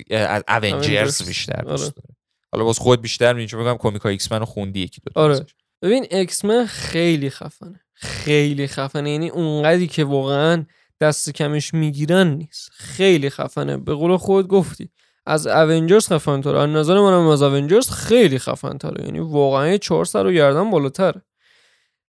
از 0.47 0.63
اونجرز 0.63 1.27
بیشتر 1.27 1.61
دوست 1.61 1.83
آره. 1.83 1.93
داره. 1.95 2.15
حالا 2.51 2.63
باز 2.65 2.77
خود 2.77 3.01
بیشتر 3.01 3.33
میگم 3.33 3.47
چون 3.47 3.59
میگم 3.59 3.77
کمیکای 3.77 4.11
ایکس 4.11 4.31
منو 4.31 4.45
خوندی 4.45 4.79
یکی 4.79 5.01
دو 5.01 5.19
آره. 5.19 5.45
ببین 5.81 6.05
ایکس 6.11 6.45
من 6.45 6.65
خیلی 6.65 7.29
خفنه. 7.29 7.86
خیلی 7.99 8.67
خفنه. 8.67 9.11
یعنی 9.11 9.29
اونقدری 9.29 9.87
که 9.87 10.03
واقعا 10.03 10.65
دست 11.01 11.29
کمش 11.29 11.73
می‌گیرن 11.73 12.27
نیست. 12.27 12.69
خیلی 12.73 13.29
خفنه. 13.29 13.77
به 13.77 13.93
قول 13.93 14.17
خود 14.17 14.47
گفتی. 14.47 14.89
از 15.25 15.47
اونجرز 15.47 16.07
خفن 16.07 16.41
تره. 16.41 16.59
از 16.59 16.69
نظر 16.69 16.99
منم 16.99 17.27
از 17.27 17.41
اونجرز 17.41 17.89
خیلی 17.89 18.39
خفن 18.39 18.77
تره. 18.77 19.05
یعنی 19.05 19.19
واقعا 19.19 19.77
چهار 19.77 20.05
سر 20.05 20.25
و 20.25 20.31
گردن 20.31 20.69
بالاتره 20.69 21.21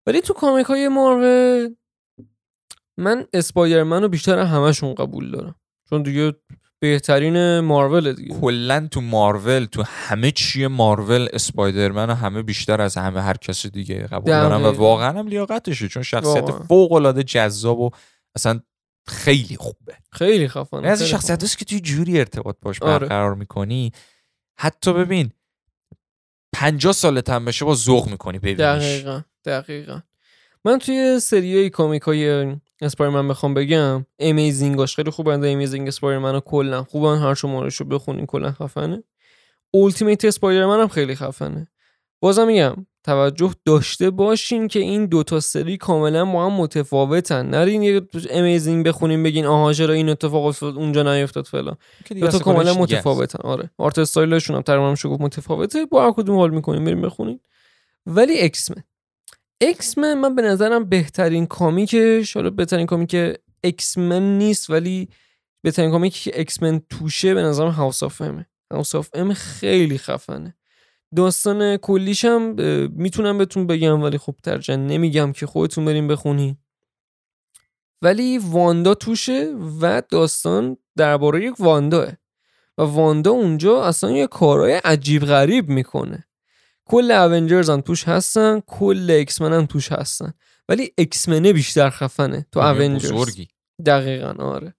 ولی 0.07 0.21
تو 0.21 0.33
کامیک 0.33 0.65
های 0.65 0.87
مارول 0.87 1.75
من 2.97 3.25
اسپایدرمن 3.33 4.01
رو 4.01 4.09
بیشتر 4.09 4.39
همشون 4.39 4.95
قبول 4.95 5.31
دارم. 5.31 5.55
چون 5.89 6.03
دیگه 6.03 6.33
بهترین 6.79 7.59
مارول 7.59 8.13
دیگه. 8.13 8.39
کلا 8.39 8.87
تو 8.91 9.01
مارول 9.01 9.65
تو 9.65 9.83
همه 9.85 10.31
چی 10.31 10.67
مارول 10.67 11.27
اسپایدرمن 11.33 12.09
همه 12.09 12.43
بیشتر 12.43 12.81
از 12.81 12.97
همه 12.97 13.21
هر 13.21 13.37
کسی 13.37 13.69
دیگه 13.69 14.07
قبول 14.07 14.31
دارن 14.31 14.61
و 14.65 14.71
واقعا 14.71 15.19
هم 15.19 15.27
لیاقتشه 15.27 15.87
چون 15.87 16.03
شخصیت 16.03 16.51
فوق 16.51 16.91
العاده 16.91 17.23
جذاب 17.23 17.79
و 17.79 17.89
اصلا 18.35 18.59
خیلی 19.07 19.55
خوبه. 19.55 19.95
خیلی 20.11 20.47
خفنه 20.47 20.87
از 20.87 21.03
شخصیت 21.03 21.43
است 21.43 21.57
که 21.57 21.65
توی 21.65 21.79
جوری 21.79 22.19
ارتباط 22.19 22.55
باش 22.61 22.81
آره. 22.81 22.99
برقرار 22.99 23.35
می‌کنی. 23.35 23.91
حتی 24.59 24.93
ببین 24.93 25.31
50 26.53 26.93
سالت 26.93 27.29
هم 27.29 27.45
بشه 27.45 27.65
با 27.65 27.75
ذوق 27.75 28.09
می‌کنی 28.09 28.39
ببینیش. 28.39 28.59
دقیقا 28.59 29.21
دقیقا. 29.45 30.01
من 30.65 30.79
توی 30.79 31.19
سریای 31.19 31.69
کامیک 31.69 32.01
های 32.01 32.55
اسپایرمن 32.81 33.27
بخوام 33.27 33.53
بگم 33.53 34.05
امیزینگاش 34.19 34.95
خیلی 34.95 35.11
خوبه 35.11 35.33
امیزینگ 35.33 35.87
اسپایرمن 35.87 36.39
کلا. 36.39 36.83
خوبن 36.83 37.17
هر 37.17 37.33
شما 37.33 37.63
رو 37.63 37.85
بخونین 37.85 38.25
کلا 38.25 38.51
خفنه. 38.51 39.03
Ultimate 39.71 40.25
Spider-Man 40.25 40.79
هم 40.79 40.87
خیلی 40.87 41.15
خفنه. 41.15 41.67
بازم 42.21 42.47
میگم 42.47 42.85
توجه 43.03 43.53
داشته 43.65 44.09
باشین 44.09 44.67
که 44.67 44.79
این 44.79 45.05
دوتا 45.05 45.39
سری 45.39 45.77
کاملا 45.77 46.25
با 46.25 46.45
هم 46.45 46.53
متفاوتن. 46.53 47.45
نرین 47.45 47.83
یه 47.83 48.01
Amazing 48.31 48.85
بخونین 48.85 49.23
بگین 49.23 49.45
آها 49.45 49.73
چرا 49.73 49.93
این 49.93 50.09
اتفاق 50.09 50.45
افتاد 50.45 50.75
اونجا 50.75 51.15
نیفتاد 51.15 51.45
فلان. 51.45 51.77
دوتا 52.09 52.39
کاملا 52.39 52.73
متفاوتن. 52.73 53.39
آره. 53.43 53.69
art 53.77 53.99
style 53.99 54.30
شون 54.30 54.55
هم 54.55 54.61
تقریبا 54.61 54.91
گفت 54.91 55.21
متفاوته. 55.21 55.85
با 55.85 56.05
هر 56.05 56.11
کدوم 56.11 56.35
حال 56.35 56.49
می‌کنین 56.49 56.85
بریم 56.85 57.01
بخونین 57.01 57.39
ولی 58.05 58.39
اکسمن 58.39 58.83
اکسمن 59.61 60.13
من 60.13 60.35
به 60.35 60.41
نظرم 60.41 60.89
بهترین 60.89 61.45
comic 61.45 62.08
ش 62.08 62.33
حالا 62.33 62.49
بهترین 62.49 62.85
کامیک 62.85 63.37
اکسمن 63.63 64.37
نیست 64.37 64.69
ولی 64.69 65.09
بهترین 65.61 65.91
comic 65.91 66.13
که 66.13 66.39
X-Men 66.39 66.81
توشه 66.89 67.33
به 67.33 67.41
نظرم 67.41 67.69
House 67.69 68.03
of 68.03 68.21
M 68.21 68.45
ه 68.71 68.75
House 68.75 68.95
of 68.95 69.09
M 69.13 69.33
خیلی 69.33 69.97
خفنه. 69.97 70.55
داستان 71.15 71.77
کلیشم 71.77 72.41
می‌تونم 72.91 73.37
بهتون 73.37 73.67
بگم 73.67 74.01
ولی 74.01 74.17
خب 74.17 74.35
ترجیحا 74.43 74.77
نمیگم 74.77 75.31
که 75.31 75.45
خودتون 75.45 75.85
برین 75.85 76.07
بخونین 76.07 76.57
ولی 78.01 78.37
واندا 78.37 78.93
توشه 78.93 79.55
و 79.81 80.01
داستان 80.09 80.77
درباره 80.97 81.45
یک 81.45 81.59
وانداه 81.59 82.11
و 82.77 82.81
واندا 82.81 83.31
اونجا 83.31 83.83
اصلا 83.83 84.11
یه 84.11 84.27
کارهای 84.27 84.73
عجیب 84.73 85.25
غریب 85.25 85.69
می‌کنه. 85.69 86.26
کل 86.87 87.11
Avengers 87.11 87.69
هم 87.69 87.81
توش 87.81 88.07
هستن 88.07 88.59
کل 88.59 89.07
X-Men 89.11 89.53
هم 89.53 89.65
توش 89.65 89.91
هستن. 89.91 90.33
ولی 90.69 90.93
X-Men 90.97 91.44
ه 91.44 91.53
بیشتر 91.53 91.89
خفنه 91.89 92.45
تو 92.51 92.59
Avengers 92.59 93.37
دقیقا 93.85 94.33
آره. 94.39 94.73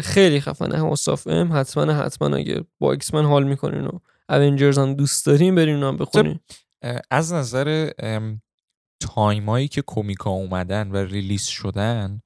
خیلی 0.00 0.40
خفنه. 0.40 0.78
House 0.78 1.26
of 1.26 1.43
M 1.43 1.52
حتما 1.52 1.92
حتما 1.92 2.36
اگه 2.36 2.64
با 2.78 2.92
X-Men 2.92 3.24
حال 3.24 3.44
می‌کنین 3.44 3.84
و 3.84 3.98
Avengers 4.28 4.78
هم 4.78 4.94
دوست 4.94 5.26
دارین 5.26 5.54
برین 5.54 5.82
هم 5.82 5.96
بخونین. 5.96 6.40
از 7.10 7.32
نظر 7.32 7.90
time 9.00 9.45
ایی 9.45 9.68
که 9.68 9.82
comic 9.82 10.22
ا 10.22 10.30
اومدن 10.30 10.90
و 10.90 10.96
release 10.96 11.44
شدن 11.44 12.20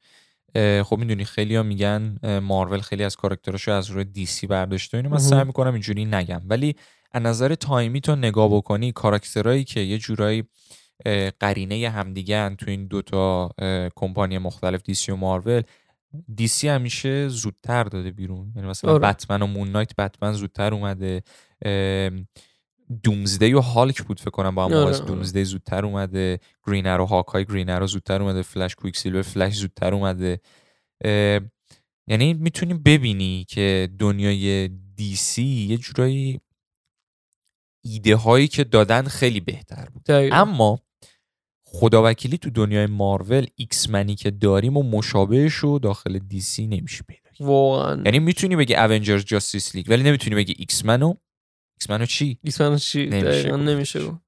خب 0.85 0.97
می‌دونی 0.99 1.25
خیلی 1.25 1.57
ها 1.57 1.63
میگن 1.63 2.19
مارول 2.43 2.81
خیلی 2.81 3.05
از 3.05 3.17
character 3.17 3.59
اشو 3.59 3.73
از 3.73 3.91
روی 3.91 4.05
DC 4.05 4.47
برداشته 4.47 4.97
اینو 4.97 5.09
من 5.09 5.19
سعی 5.19 5.45
می‌کنم 5.45 5.73
اینجوری 5.73 6.05
نگم. 6.05 6.41
ولی 6.45 6.77
از 7.15 7.23
نظر 7.23 7.55
time 7.55 7.91
ی 7.91 8.01
تو 8.01 8.17
نگاه 8.17 8.57
بکنی 8.57 8.93
character 8.93 9.47
هایی 9.47 9.65
که 9.65 9.81
یه 9.81 9.99
جورایی 9.99 10.45
قرینه 11.41 11.91
همدیگه 11.91 12.55
تو 12.55 12.71
این 12.71 12.87
دوتا 12.87 13.51
کمپانی 13.97 14.39
مختلف 14.39 14.83
DC 14.83 15.13
و 15.13 15.17
Marvel، 15.17 15.63
DC 16.35 16.69
همیشه 16.69 17.29
زودتر 17.29 17.85
داده 17.85 18.11
بیرون. 18.11 18.53
یعنی 18.57 18.69
مثلا 18.69 18.91
آره. 18.91 19.01
بتمن 19.01 19.43
و 19.43 19.47
Moon 19.47 19.71
Knight، 19.71 19.97
Batman 19.97 20.33
زودتر 20.33 20.75
اومده. 20.75 21.23
Doomsday 23.03 23.53
و 23.53 23.61
Hulk 23.61 24.03
بود 24.03 24.21
فکر 24.21 24.31
کنم 24.31 24.55
با 24.55 24.65
هم 24.65 24.73
آره، 24.73 24.97
آره. 24.97 25.07
Doomsday 25.07 25.45
زودتر 25.45 25.85
اومده. 25.85 26.41
Green 26.67 26.84
Arrow 26.84 27.01
و 27.01 27.07
Hawkeye، 27.07 27.45
Green 27.45 27.79
Arrow 27.79 27.87
زودتر 27.87 28.23
اومده. 28.23 28.43
Flash، 28.43 28.75
Quicksilver، 28.75 29.23
Flash 29.23 29.55
زودتر 29.55 29.95
اومده. 29.95 30.41
یعنی 32.07 32.35
می‌تونیم 32.35 32.83
ببینی 32.83 33.47
که 33.49 33.89
دنیای 33.99 34.69
DC 34.69 35.43
یه 35.45 35.77
جورایی 35.77 36.41
ایده 37.85 38.17
هایی 38.17 38.49
که 38.49 38.65
دادن 38.65 39.03
خیلی 39.03 39.41
بهتر 39.41 39.89
بود 39.93 40.05
دقیقاً. 40.05 40.37
اما 40.37 40.79
خداوکیلی 41.65 42.39
تو 42.39 42.51
دنیای 42.51 42.87
Marvel، 42.87 43.47
X-Men 43.57 43.91
ی 43.91 44.15
که 44.15 44.31
داریم 44.31 44.77
و 44.77 44.83
مشابهش 44.83 45.55
رو 45.55 45.79
داخل 45.79 46.19
DC 46.19 46.67
نمیشه 46.67 47.05
پیدا 47.09 47.31
کرد. 47.35 47.47
واقعا 47.49 48.03
یعنی 48.05 48.19
می‌تونی 48.19 48.57
بگی 48.57 48.75
Avengers، 48.75 49.25
Justice 49.25 49.75
League 49.75 49.87
ولی 49.89 50.03
نمی‌تونی 50.03 50.37
بگی 50.37 50.55
X-Men 50.59 50.85
و 50.85 51.15
X-Men 51.77 51.91
و 51.91 52.07
چی 52.07 52.39
X-Men 52.43 52.77
چی 52.77 53.07
نمیشه. 53.07 53.57
نمیشه 53.57 54.05
گفت 54.05 54.19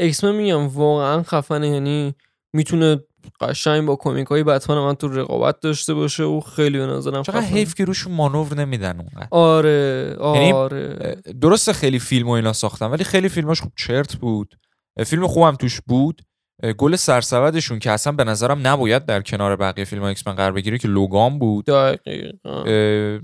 X-Men 0.00 0.34
میگم 0.34 0.68
واقعا 0.68 1.22
خفنه 1.22 1.68
یعنی 1.68 2.14
می‌تونه 2.52 3.00
قشنگ 3.40 3.86
با 3.86 3.96
کمیک 3.96 4.26
های 4.26 4.42
بتمن 4.42 4.78
من 4.78 4.94
تو 4.94 5.08
رقابت 5.08 5.60
داشته 5.60 5.94
باشه 5.94 6.22
و 6.22 6.40
خیلی 6.40 6.78
به 6.78 6.86
نظرم 6.86 7.22
چقدر. 7.22 7.40
حیف 7.40 7.74
که 7.74 7.84
روشون 7.84 8.14
مانور 8.14 8.54
نمیدن 8.54 9.00
اونقدر. 9.00 9.28
آره 9.30 10.16
یعنی، 10.20 10.52
آره. 10.52 11.16
درسته 11.40 11.72
خیلی 11.72 11.98
فیلم 11.98 12.28
و 12.28 12.30
اینا 12.30 12.52
ساختن 12.52 12.86
ولی 12.86 13.04
خیلی 13.04 13.28
فیلماش 13.28 13.60
خوب 13.60 13.72
چرت 13.76 14.16
بود. 14.16 14.54
فیلم 15.06 15.26
خوبم 15.26 15.56
توش 15.56 15.80
بود. 15.80 16.22
گل 16.78 16.96
سرسبدشون 16.96 17.78
که 17.78 17.90
اصلا 17.90 18.12
به 18.12 18.24
نظرم 18.24 18.66
نباید 18.66 19.06
در 19.06 19.22
کنار 19.22 19.56
بقیه 19.56 19.84
فیلم 19.84 20.02
X-Men 20.02 20.34
قرار 20.34 20.52
بگیره 20.52 20.78
که 20.78 20.88
Logan 20.88 21.38
بود. 21.38 21.70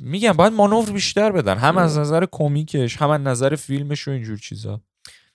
میگم 0.02 0.32
باید 0.32 0.52
مانور 0.52 0.90
بیشتر 0.90 1.32
بدن. 1.32 1.58
هم. 1.58 1.78
از 1.78 1.98
نظر 1.98 2.26
کمیکش 2.32 2.96
هم 2.96 3.10
از 3.10 3.20
نظر 3.20 3.54
فیلمش 3.54 4.08
و 4.08 4.10
اینجور 4.10 4.38
چیزا. 4.38 4.80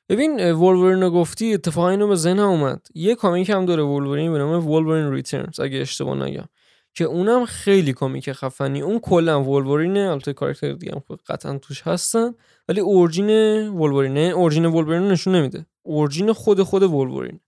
ببین 0.10 0.52
Wolverine 0.52 1.02
رو 1.02 1.10
گفتی 1.10 1.54
اتفاقا 1.54 1.89
اینو 1.89 2.08
به 2.08 2.16
ذهنم 2.16 2.50
اومد. 2.50 2.88
یه 2.94 3.16
comic 3.15 3.49
هم 3.50 3.66
داره 3.66 3.84
Wolverine 3.84 4.32
به 4.32 4.38
نام 4.38 4.68
Wolverine 4.67 5.12
Returns 5.12 5.60
اگه 5.60 5.78
اشتباه 5.78 6.18
نگم. 6.18 6.46
که 6.94 7.04
اونم 7.04 7.46
خیلی 7.46 7.94
comic 7.93 8.32
خفنی. 8.32 8.82
اون 8.82 9.00
کلا 9.00 9.44
Wolverine 9.43 9.94
ه 9.94 9.99
البته 10.00 10.34
character 10.34 10.73
دیگه 10.74 10.92
هم 10.92 11.04
خب 11.08 11.20
قطعا 11.28 11.58
توش 11.58 11.82
هستن 11.82 12.34
ولی 12.70 12.80
origin 12.80 13.30
Wolverine 13.67 14.19
ه 14.19 14.26
origin 14.26 14.65
Wolverine 14.65 15.08
نشون 15.08 15.36
نمیده. 15.36 15.66
origin 15.84 16.34
خود 16.34 16.63
خود 16.63 16.84
Wolverine 16.84 17.39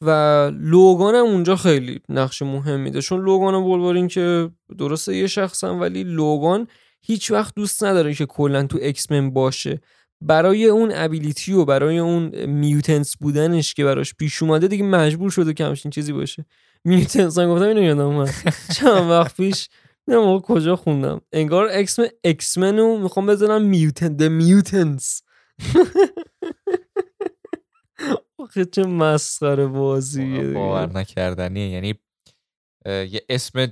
و 0.00 0.10
Logan 0.54 1.14
هم 1.14 1.24
اونجا 1.24 1.56
خیلی 1.56 2.00
نقش 2.08 2.42
مهم 2.42 2.80
میده 2.80 3.00
چون 3.00 3.24
Logan 3.24 3.54
و 3.54 3.60
Wolverine 3.60 4.08
که 4.08 4.50
درسته 4.78 5.16
یه 5.16 5.26
شخصن 5.26 5.70
ولی 5.70 6.04
Logan 6.04 6.68
هیچ 7.00 7.30
وقت 7.30 7.54
دوست 7.54 7.84
نداره 7.84 8.14
که 8.14 8.26
کلا 8.26 8.66
تو 8.66 8.78
X-Men 8.78 9.30
باشه. 9.30 9.80
برای 10.20 10.66
اون 10.66 10.92
ability 10.94 11.52
و 11.52 11.64
برای 11.64 11.98
اون 11.98 12.46
mutants 12.46 13.16
بودنش 13.16 13.74
که 13.74 13.84
براش 13.84 14.14
پیش 14.14 14.42
اومده 14.42 14.68
دیگه 14.68 14.84
مجبور 14.84 15.30
شده 15.30 15.54
که 15.54 15.64
همچین 15.64 15.90
چیزی 15.90 16.12
باشه. 16.12 16.46
میوتنس 16.84 17.38
هم 17.38 17.48
گفتم 17.48 17.68
اینو 17.68 17.82
یادم 17.82 18.06
اومد. 18.06 18.30
چند 18.76 19.10
وقت 19.10 19.36
پیش 19.36 19.68
نه 20.08 20.16
موقع 20.16 20.40
کجا 20.46 20.76
خوندم. 20.76 21.20
انگار 21.32 21.68
اکسمن 21.72 22.08
اکسمن 22.24 22.78
رو 22.78 22.98
می‌خوام 22.98 23.26
بزنم 23.26 23.62
میوتن 23.62 24.16
د 24.16 24.22
میوتنس 24.22 25.22
آخه 28.38 28.64
چه 28.64 28.84
مسخره 28.84 29.66
بازیه. 29.66 30.52
باور 30.52 30.98
نکردنیه. 30.98 31.68
یعنی 31.68 31.94
یه 32.86 33.22
اسم 33.28 33.66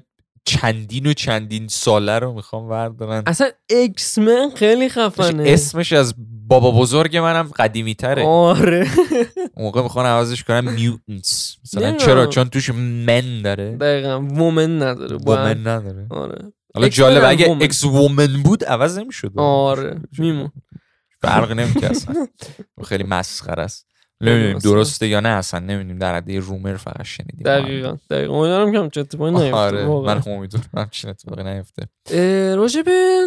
چندین 0.45 1.07
و 1.07 1.13
چندین 1.13 1.69
ساله 1.69 2.19
رو 2.19 2.33
می‌خوام 2.33 2.69
وردارن 2.69 3.23
اصلا 3.27 3.51
اکسمن 3.71 4.51
خیلی 4.57 4.89
خفنه. 4.89 5.43
اسمش 5.47 5.93
از 5.93 6.15
بابا 6.49 6.71
بزرگ 6.71 7.17
منم 7.17 7.51
قدیمی 7.57 7.95
تره 7.95 8.27
آره 8.27 8.87
موقع 9.57 9.83
می‌خوان 9.83 10.07
عوضش 10.07 10.45
کنم 10.45 10.73
میوتنس 10.73 11.57
مثلا. 11.65 11.97
چرا؟ 11.97 12.27
چون 12.27 12.49
توش 12.49 12.71
من 12.71 13.43
داره. 13.43 13.77
دقیقا. 13.77 14.21
وومن 14.21 14.83
نداره. 14.83 15.17
وومن 15.17 15.67
نداره. 15.67 16.07
آره. 16.11 16.53
حالا 16.75 16.89
جالب 16.89 17.23
اگه. 17.27 17.59
اکس 17.61 17.85
وومن 17.85 18.43
بود 18.43 18.65
عوض 18.65 18.99
نمی‌شد. 18.99 19.33
آره. 19.37 20.01
میمون. 20.19 20.53
فرق 21.23 21.53
نمی‌کنه 21.53 21.91
اصلا. 21.91 22.27
خیلی 22.85 23.05
مسخره 23.05 23.63
است. 23.63 23.87
نمی‌دونیم. 24.21 24.59
درسته 24.59 25.09
یا 25.09 25.21
نه 25.21 25.29
اصلا 25.29 25.61
نمی‌دونیم. 25.61 25.99
در 25.99 26.15
حد 26.15 26.31
رومر 26.31 26.77
فقط 26.77 27.03
شنیدیم. 27.03 27.43
دقیقا 27.45 27.97
دقیقا. 28.11 28.35
امیدوارم 28.35 28.73
که 28.73 28.79
همچه 28.79 29.01
اتفاقی 29.01 29.31
نیفته 29.31 29.55
آره. 29.55 29.87
من 29.87 30.19
هم 30.19 30.33
امیدوارم 30.33 30.69
همچین 30.77 31.11
اتفاقی 31.11 31.45
نیفته. 31.45 31.89
به 32.83 33.27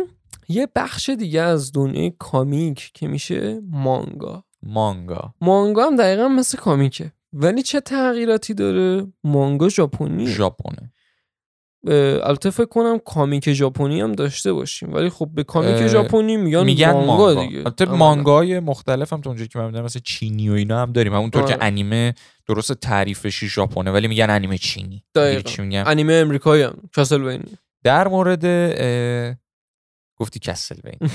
یه 0.50 0.68
بخش 0.76 1.10
دیگه 1.10 1.42
از 1.42 1.72
دنیای 1.72 2.14
کامیک 2.20 2.92
که 2.94 3.08
میشه 3.08 3.60
مانگا. 3.70 4.44
مانگا. 4.64 5.34
مانگا 5.42 5.86
هم 5.86 5.96
دقیقا 5.96 6.28
مثل 6.28 6.58
کامیکه. 6.58 7.12
ولی 7.34 7.62
چه 7.62 7.82
تغییراتی 7.82 8.54
داره؟ 8.54 9.08
مانگا 9.24 9.70
ژاپنی 9.70 10.28
ژاپنه. 10.28 10.92
البته 11.86 12.50
فکر 12.50 12.66
کنم 12.66 13.00
کامیک 13.06 13.54
ژاپنی 13.54 14.02
هم 14.02 14.12
داشته 14.12 14.54
باشیم 14.54 14.94
ولی 14.94 15.10
خب 15.10 15.30
به 15.34 15.44
کامیک 15.44 15.88
ژاپنی 15.88 16.38
میگن, 16.38 16.64
میگن 16.64 16.92
مانگا, 16.92 17.16
مانگا 17.16 17.44
دیگه 17.44 17.58
البته 17.58 17.86
عملاً. 17.86 17.98
مانگای 17.98 18.60
مختلف 18.60 19.14
هم 19.14 19.22
تو 19.22 19.30
اونجایی 19.30 19.48
که 19.48 19.60
من 19.60 19.66
می‌دونم 19.66 19.86
مثل 19.86 20.00
چینی 20.00 20.50
و 20.50 20.54
اینا 20.54 20.82
هم 20.82 20.92
داریم 20.92 21.14
همونطور 21.14 21.44
آره. 21.44 21.58
که 21.58 21.64
انیمه 21.66 22.14
درست 22.48 22.74
تعریفش 22.74 23.44
ژاپنه 23.44 23.92
ولی 23.92 24.08
میگن 24.08 24.30
انیمه 24.30 24.58
چینی. 24.58 25.04
چی 25.46 25.78
انیمه 25.78 26.14
امریکایی 26.14 26.64
هم 26.64 26.90
کاسلوینی 26.96 27.58
در 27.84 28.08
مورد 28.08 28.46
اه، 28.46 29.36
گفتی 30.16 30.40
کسلوین. 30.40 31.00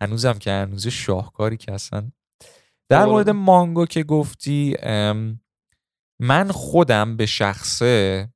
هنوزم 0.00 0.32
که 0.32 0.50
هنوز 0.50 0.86
شاهکاری 0.88 1.56
که 1.56 1.72
اصلا 1.72 2.10
در 2.88 3.00
آره. 3.00 3.10
مورد 3.10 3.30
مانگا 3.30 3.86
که 3.86 4.02
گفتی 4.02 4.76
ام، 4.82 5.40
من 6.20 6.50
خودم 6.50 7.16
به 7.16 7.26
شخصه 7.26 8.28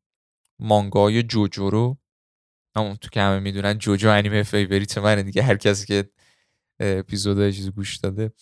مانگای 0.60 1.22
جوجو 1.22 1.70
رو 1.70 1.98
همون 2.76 2.96
تو 2.96 3.08
که 3.08 3.20
همه 3.20 3.38
می‌دونن 3.40 3.78
جوجو 3.78 4.10
انیمه 4.10 4.42
favorite 4.42 4.98
منه 4.98 5.22
دیگه 5.22 5.42
هر 5.42 5.56
کسی 5.56 5.86
که 5.86 6.04
اپیزودهای 6.80 7.52
چیزی 7.52 7.70
گوش 7.70 7.96
داده. 7.96 8.32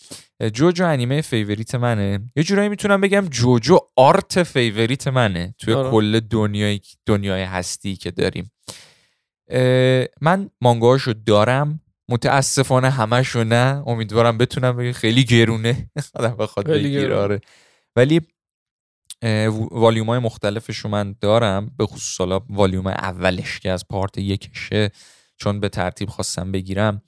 جوجو 0.53 0.87
انیمه 0.87 1.21
favorite 1.21 1.75
منه. 1.75 2.21
یه 2.37 2.43
جورایی 2.43 2.69
می‌تونم 2.69 3.01
بگم 3.01 3.27
جوجو 3.31 3.79
art 3.97 4.43
favorite 4.43 5.09
منه 5.09 5.55
توی 5.59 5.75
آره. 5.75 5.91
کل 5.91 6.21
دنیای 6.21 6.81
دنیای 7.07 7.43
هستی 7.43 7.97
که 7.97 8.11
داریم. 8.11 8.53
من 10.21 10.51
مانگاهاشو 10.61 11.13
دارم 11.27 11.81
متاسفانه 12.09 12.91
همشو 12.91 13.45
نه. 13.45 13.83
امیدوارم 13.87 14.39
بتونم 14.39 14.77
بگم 14.77 14.93
خیلی 14.93 15.25
گرونه. 15.25 15.91
آدم 16.15 16.37
بخواد 16.37 16.71
بگیره. 16.71 17.17
آره. 17.17 17.41
ولی 17.97 18.21
والیوم 19.71 20.07
های 20.07 20.19
مختلفش 20.19 20.77
رو 20.77 20.91
من 20.91 21.15
دارم 21.21 21.71
به 21.79 21.87
خصوص 21.87 22.19
حالا 22.19 22.41
والیوم 22.51 22.87
اولش 22.87 23.61
که 23.61 23.71
از 23.71 23.89
پارت 23.89 24.19
یکشه 24.19 24.91
چون 25.37 25.61
به 25.61 25.69
ترتیب 25.69 26.09
خواستم 26.09 26.53
بگیرم. 26.53 27.03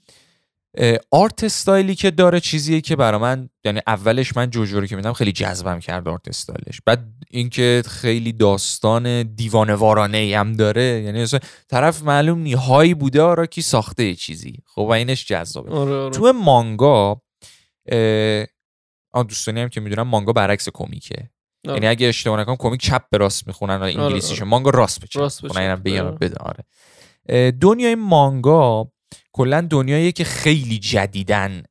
آرت 1.10 1.44
استایلی 1.44 1.94
که 1.94 2.10
داره 2.10 2.40
چیزیه 2.40 2.80
که 2.80 2.96
برا 2.96 3.18
من 3.18 3.48
یعنی 3.64 3.80
اولش 3.86 4.36
من 4.36 4.50
جوجو 4.50 4.80
رو 4.80 4.86
که 4.86 4.96
میدم 4.96 5.12
خیلی 5.12 5.32
جذبم 5.32 5.80
کرد 5.80 6.08
آرت 6.08 6.28
استایلش. 6.28 6.80
بعد 6.86 7.08
اینکه 7.30 7.82
خیلی 7.86 8.32
داستان 8.32 9.22
دیوانه 9.22 9.74
وارانه 9.74 10.34
هم 10.36 10.52
داره 10.52 10.82
یعنی 10.82 11.22
مثلا 11.22 11.40
طرف 11.68 12.02
معلوم 12.02 12.38
نی 12.38 12.52
هایی 12.52 12.94
بوده 12.94 13.22
آرا 13.22 13.46
کی 13.46 13.62
ساخته 13.62 14.04
یه 14.04 14.14
چیزی. 14.14 14.62
خب 14.66 14.82
و 14.82 14.90
اینش 14.90 15.26
جذابه. 15.26 15.70
آره 15.70 15.94
آره. 15.94 16.10
تو 16.10 16.32
مانگا 16.32 17.22
آه 19.12 19.24
دوستانی 19.24 19.60
هم 19.60 19.68
که 19.68 19.80
می‌دونم 19.80 20.08
مانگا 20.08 20.32
برعکس 20.32 20.68
کمیکه. 20.68 21.30
یعنی 21.64 21.86
اگه 21.86 22.06
اشتباه 22.06 22.40
نکنم 22.40 22.56
کمیک 22.56 22.80
چپ 22.80 23.02
به 23.10 23.18
راست 23.18 23.46
می‌خونن 23.46 23.76
و 23.76 23.82
انگلیسیشه 23.82 24.42
آره. 24.42 24.50
مانگا 24.50 24.70
راست 24.70 25.00
به 25.00 25.06
چپ. 25.06 25.20
راست 25.20 25.42
به 25.42 25.48
می‌خونن 25.48 25.64
اینم. 25.64 25.82
بگم 25.82 26.06
آره. 26.06 26.16
بده 26.16 26.36
آره. 26.40 26.64
دنیای 27.50 27.94
مانگا 27.94 28.88
کلا 29.32 29.66
دنیایی 29.70 30.12
که 30.12 30.24
خیلی 30.24 30.78
جدیدن 30.78 31.62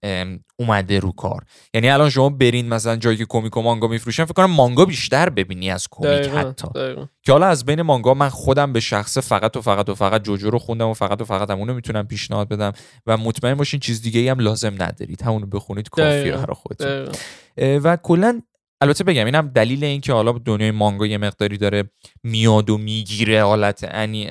اومده 0.60 1.00
رو 1.00 1.12
کار. 1.12 1.44
یعنی 1.74 1.90
الان 1.90 2.10
شما 2.10 2.30
برین 2.30 2.70
مثلا 2.70 2.96
جایی 2.96 3.18
که 3.18 3.26
کمیک 3.30 3.58
و 3.58 3.62
مانگا 3.62 3.88
میفروشن 3.88 4.26
فکر 4.26 4.34
کنم 4.34 4.52
مانگا 4.52 4.86
بیشتر 4.86 5.30
ببینی 5.30 5.72
از 5.72 5.88
کمیک 5.92 6.12
دقیقاً، 6.12 6.38
حتی. 6.38 6.68
دقیقاً. 6.76 7.06
که 7.24 7.32
حالا 7.32 7.48
از 7.48 7.66
بین 7.66 7.82
مانگا 7.82 8.14
من 8.14 8.30
خودم 8.30 8.74
به 8.74 8.80
شخصه 8.80 9.22
فقط 9.22 9.58
و 9.58 9.62
فقط 9.62 9.90
و 9.90 9.96
فقط 9.96 10.24
جوجو 10.24 10.50
رو 10.50 10.60
خوندم 10.60 10.88
و 10.88 10.94
فقط 10.94 11.22
و 11.22 11.26
فقط 11.26 11.50
همونو 11.50 11.74
می‌تونم 11.74 12.08
پیشنهاد 12.08 12.48
بدم 12.50 12.72
و 13.08 13.18
مطمئن 13.18 13.54
باشین 13.54 13.80
چیز 13.80 14.02
دیگه 14.02 14.20
ای 14.20 14.30
هم 14.30 14.40
لازم 14.40 14.74
ندارید. 14.74 15.22
همونو 15.22 15.46
بخونید 15.46 15.90
کافیه 15.90 16.32
برای 16.32 16.56
خودتون. 16.56 17.10
و 17.58 17.98
کلا 17.98 18.42
البته 18.82 19.04
بگم 19.04 19.26
اینم 19.26 19.48
دلیل 19.48 19.84
این 19.84 20.02
که 20.02 20.14
حالا 20.14 20.32
دنیای 20.32 20.72
مانگا 20.72 21.08
یه 21.08 21.18
مقداری 21.18 21.58
داره 21.58 21.84
میاد 22.24 22.70
و 22.70 22.78
می‌گیره 22.78 23.44
حالت 23.44 23.88
انی 23.92 24.28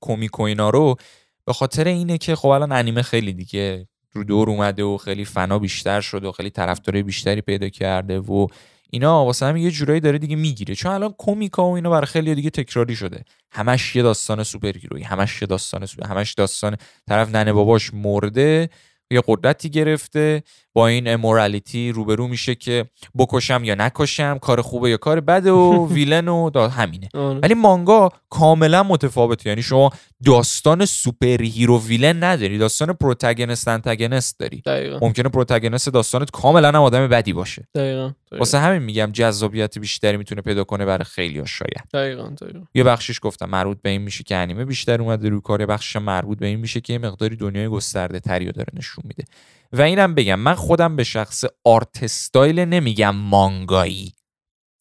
کمیک 0.00 0.40
و 0.40 0.42
اینا 0.42 0.70
رو 0.70 0.96
به 1.44 1.52
خاطر 1.52 1.84
اینه 1.84 2.18
که 2.18 2.36
خب 2.36 2.48
الان 2.48 2.72
انیمه 2.72 3.02
خیلی 3.02 3.32
دیگه 3.32 3.88
رو 4.12 4.24
دور 4.24 4.50
اومده 4.50 4.84
و 4.84 4.96
خیلی 4.96 5.24
فنا 5.24 5.58
بیشتر 5.58 6.00
شده 6.00 6.28
و 6.28 6.32
خیلی 6.32 6.50
طرفدارای 6.50 7.02
بیشتری 7.02 7.40
پیدا 7.40 7.68
کرده 7.68 8.18
و 8.18 8.46
اینا 8.90 9.24
واسه 9.24 9.46
هم 9.46 9.56
یه 9.56 9.70
جورایی 9.70 10.00
داره 10.00 10.18
دیگه 10.18 10.36
می‌گیره. 10.36 10.74
چون 10.74 10.92
الان 10.92 11.14
کمیکا 11.18 11.70
و 11.70 11.74
اینا 11.74 11.90
برای 11.90 12.06
خیلی 12.06 12.34
دیگه 12.34 12.50
تکراری 12.50 12.96
شده. 12.96 13.24
همش 13.52 13.96
یه 13.96 14.02
داستان 14.02 14.42
superhero 14.42 14.72
ی 14.78 15.02
همش 15.02 15.42
یه 15.42 15.46
داستان 15.46 15.86
سوپر 15.86 16.06
همش 16.06 16.34
داستان 16.34 16.76
طرف 17.08 17.34
ننه 17.34 17.52
باباش 17.52 17.94
مرده 17.94 18.70
یه 19.10 19.22
قدرتی 19.26 19.70
گرفته 19.70 20.42
با 20.76 20.86
این 20.86 21.08
morality 21.08 21.92
روبرو 21.92 22.28
میشه 22.28 22.54
که 22.54 22.84
بکشم 23.18 23.64
یا 23.64 23.74
نکشم 23.74 24.38
کار 24.38 24.62
خوبه 24.62 24.90
یا 24.90 24.96
کار 24.96 25.20
بده 25.20 25.52
و 25.52 25.86
villain 25.94 26.28
و 26.28 26.50
دا 26.50 26.68
همینه. 26.68 27.08
آره. 27.14 27.38
ولی 27.42 27.54
مانگا 27.54 28.10
کاملا 28.30 28.82
متفاوته. 28.82 29.48
یعنی 29.50 29.62
شما 29.62 29.90
داستان 30.24 30.84
superhero 30.84 31.42
villain 31.42 32.24
نداری 32.24 32.58
داستان 32.58 32.92
protagonist 32.92 33.68
antagonist 33.68 34.38
داری. 34.38 34.62
دقیقا. 34.66 34.98
ممکنه 35.02 35.28
protagonist 35.28 35.88
داستانت 35.88 36.30
کاملا 36.30 36.68
هم 36.68 36.76
آدم 36.76 37.08
بدی 37.08 37.32
باشه. 37.32 37.68
دقیقا 37.74 38.08
دقیقا. 38.08 38.38
واسه 38.38 38.58
همین 38.58 38.82
میگم 38.82 39.10
جذابیت 39.12 39.78
بیشتری 39.78 40.16
می‌تونه 40.16 40.42
پیدا 40.42 40.64
کنه 40.64 40.84
برای 40.84 41.04
خیلی 41.04 41.46
شاید. 41.46 41.84
دقیقا 41.94 42.28
دقیقا. 42.28 42.60
یه 42.74 42.84
بخشش 42.84 43.18
گفتم 43.22 43.48
مربوط 43.48 43.78
به 43.82 43.90
این 43.90 44.02
میشه 44.02 44.24
که 44.24 44.36
انیمه 44.36 44.64
بیشتر 44.64 45.02
اومده 45.02 45.28
رو 45.28 45.40
کار 45.40 45.60
یه 45.60 45.66
بخشش 45.66 45.96
مربوط 45.96 46.38
به 46.38 46.46
این 46.46 46.58
میشه 46.60 46.80
که 46.80 46.92
یه 46.92 46.98
مقداری 46.98 47.36
دنیای 47.36 47.68
گسترده 47.68 48.20
تری 48.20 48.46
رو 48.46 48.52
داره 48.52 48.68
نشون 48.74 49.04
میده. 49.08 49.24
و 49.72 49.82
اینم 49.82 50.14
بگم 50.14 50.40
من 50.40 50.54
خودم 50.54 50.96
به 50.96 51.04
شخصه 51.04 51.44
art 51.64 52.02
style 52.02 52.60
نمیگم 52.60 53.16
مانگایی 53.16 54.14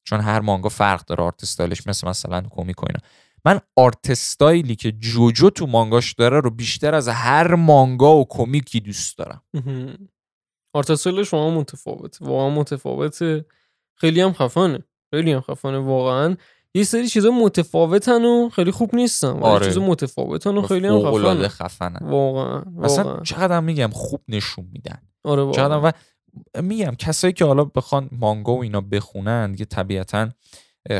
چون 0.03 0.19
هر 0.19 0.39
مانگا 0.39 0.69
فرق 0.69 1.05
داره 1.05 1.23
art 1.23 1.43
style 1.43 1.75
ش 1.75 1.87
مثل 1.87 2.07
مثلا 2.07 2.41
comic 2.41 2.83
و 2.83 2.85
اینا. 2.89 2.99
من 3.45 3.59
art 3.75 4.09
style 4.09 4.64
ی 4.64 4.75
که 4.75 4.91
جوجو 4.91 5.49
تو 5.49 5.67
مانگاش 5.67 6.13
داره 6.13 6.39
رو 6.39 6.49
بیشتر 6.49 6.95
از 6.95 7.07
هر 7.07 7.55
مانگا 7.55 8.15
و 8.15 8.25
کمیکی 8.29 8.79
دوست 8.79 9.17
دارم. 9.17 9.41
مهم. 9.53 10.09
آرتسل 10.73 11.23
شما 11.23 11.49
متفاوته 11.49 12.25
واقعا 12.25 12.49
متفاوته. 12.49 13.45
خیلی 13.95 14.21
هم 14.21 14.33
خفنه 14.33 14.83
خیلی 15.09 15.31
هم 15.31 15.41
خفنه 15.41 15.77
واقعا. 15.77 16.35
یه 16.75 16.83
سری 16.83 17.07
چیزا 17.07 17.31
متفاوتن 17.31 18.25
و 18.25 18.49
خیلی 18.49 18.71
خوب 18.71 18.95
نیستن 18.95 19.27
ولی 19.31 19.43
آره. 19.43 19.65
چیزا 19.65 19.81
متفاوتن 19.81 20.57
و 20.57 20.61
خیلی 20.61 20.87
هم 20.87 20.99
خفنه 20.99 21.47
خفنن. 21.47 22.09
واقعا 22.09 22.63
اصلا 22.83 23.03
واقعا. 23.03 23.23
چقدر 23.23 23.59
میگم 23.59 23.89
خوب 23.93 24.21
نشون 24.27 24.67
میدن. 24.73 25.01
آره 25.23 25.51
چقدر 25.51 25.75
واقعا 25.75 25.91
و 26.53 26.61
میگم 26.61 26.95
کسایی 26.95 27.33
که 27.33 27.45
حالا 27.45 27.63
بخوان 27.63 28.09
مانگا 28.11 28.53
و 28.55 28.61
اینا 28.61 28.81
بخونن 28.81 29.51
دیگه 29.51 29.65
طبیعتا 29.65 30.29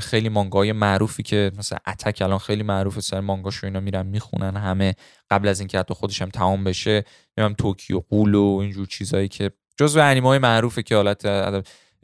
خیلی 0.01 0.29
مانگای 0.29 0.71
معروفی 0.71 1.23
که 1.23 1.51
مثلا 1.57 1.77
اتک 1.87 2.21
الان 2.21 2.37
خیلی 2.37 2.63
معروفه 2.63 3.01
سر 3.01 3.19
مانگاش 3.19 3.63
و 3.63 3.67
اینا 3.67 3.79
میرن 3.79 4.05
می‌خونن 4.05 4.57
همه. 4.57 4.95
قبل 5.31 5.47
از 5.47 5.59
اینکه 5.59 5.79
حتی 5.79 5.93
خودش 5.93 6.21
هم 6.21 6.29
تمام 6.29 6.63
بشه 6.63 7.05
نمی‌دونم 7.37 7.55
توکیو 7.57 7.99
قول 8.09 8.35
و 8.35 8.57
اینجور 8.61 8.85
چیزایی 8.85 9.27
که 9.27 9.51
جزو 9.77 9.99
انیمه 9.99 10.27
های 10.27 10.39
معروفه 10.39 10.83
که 10.83 10.95
حالت 10.95 11.25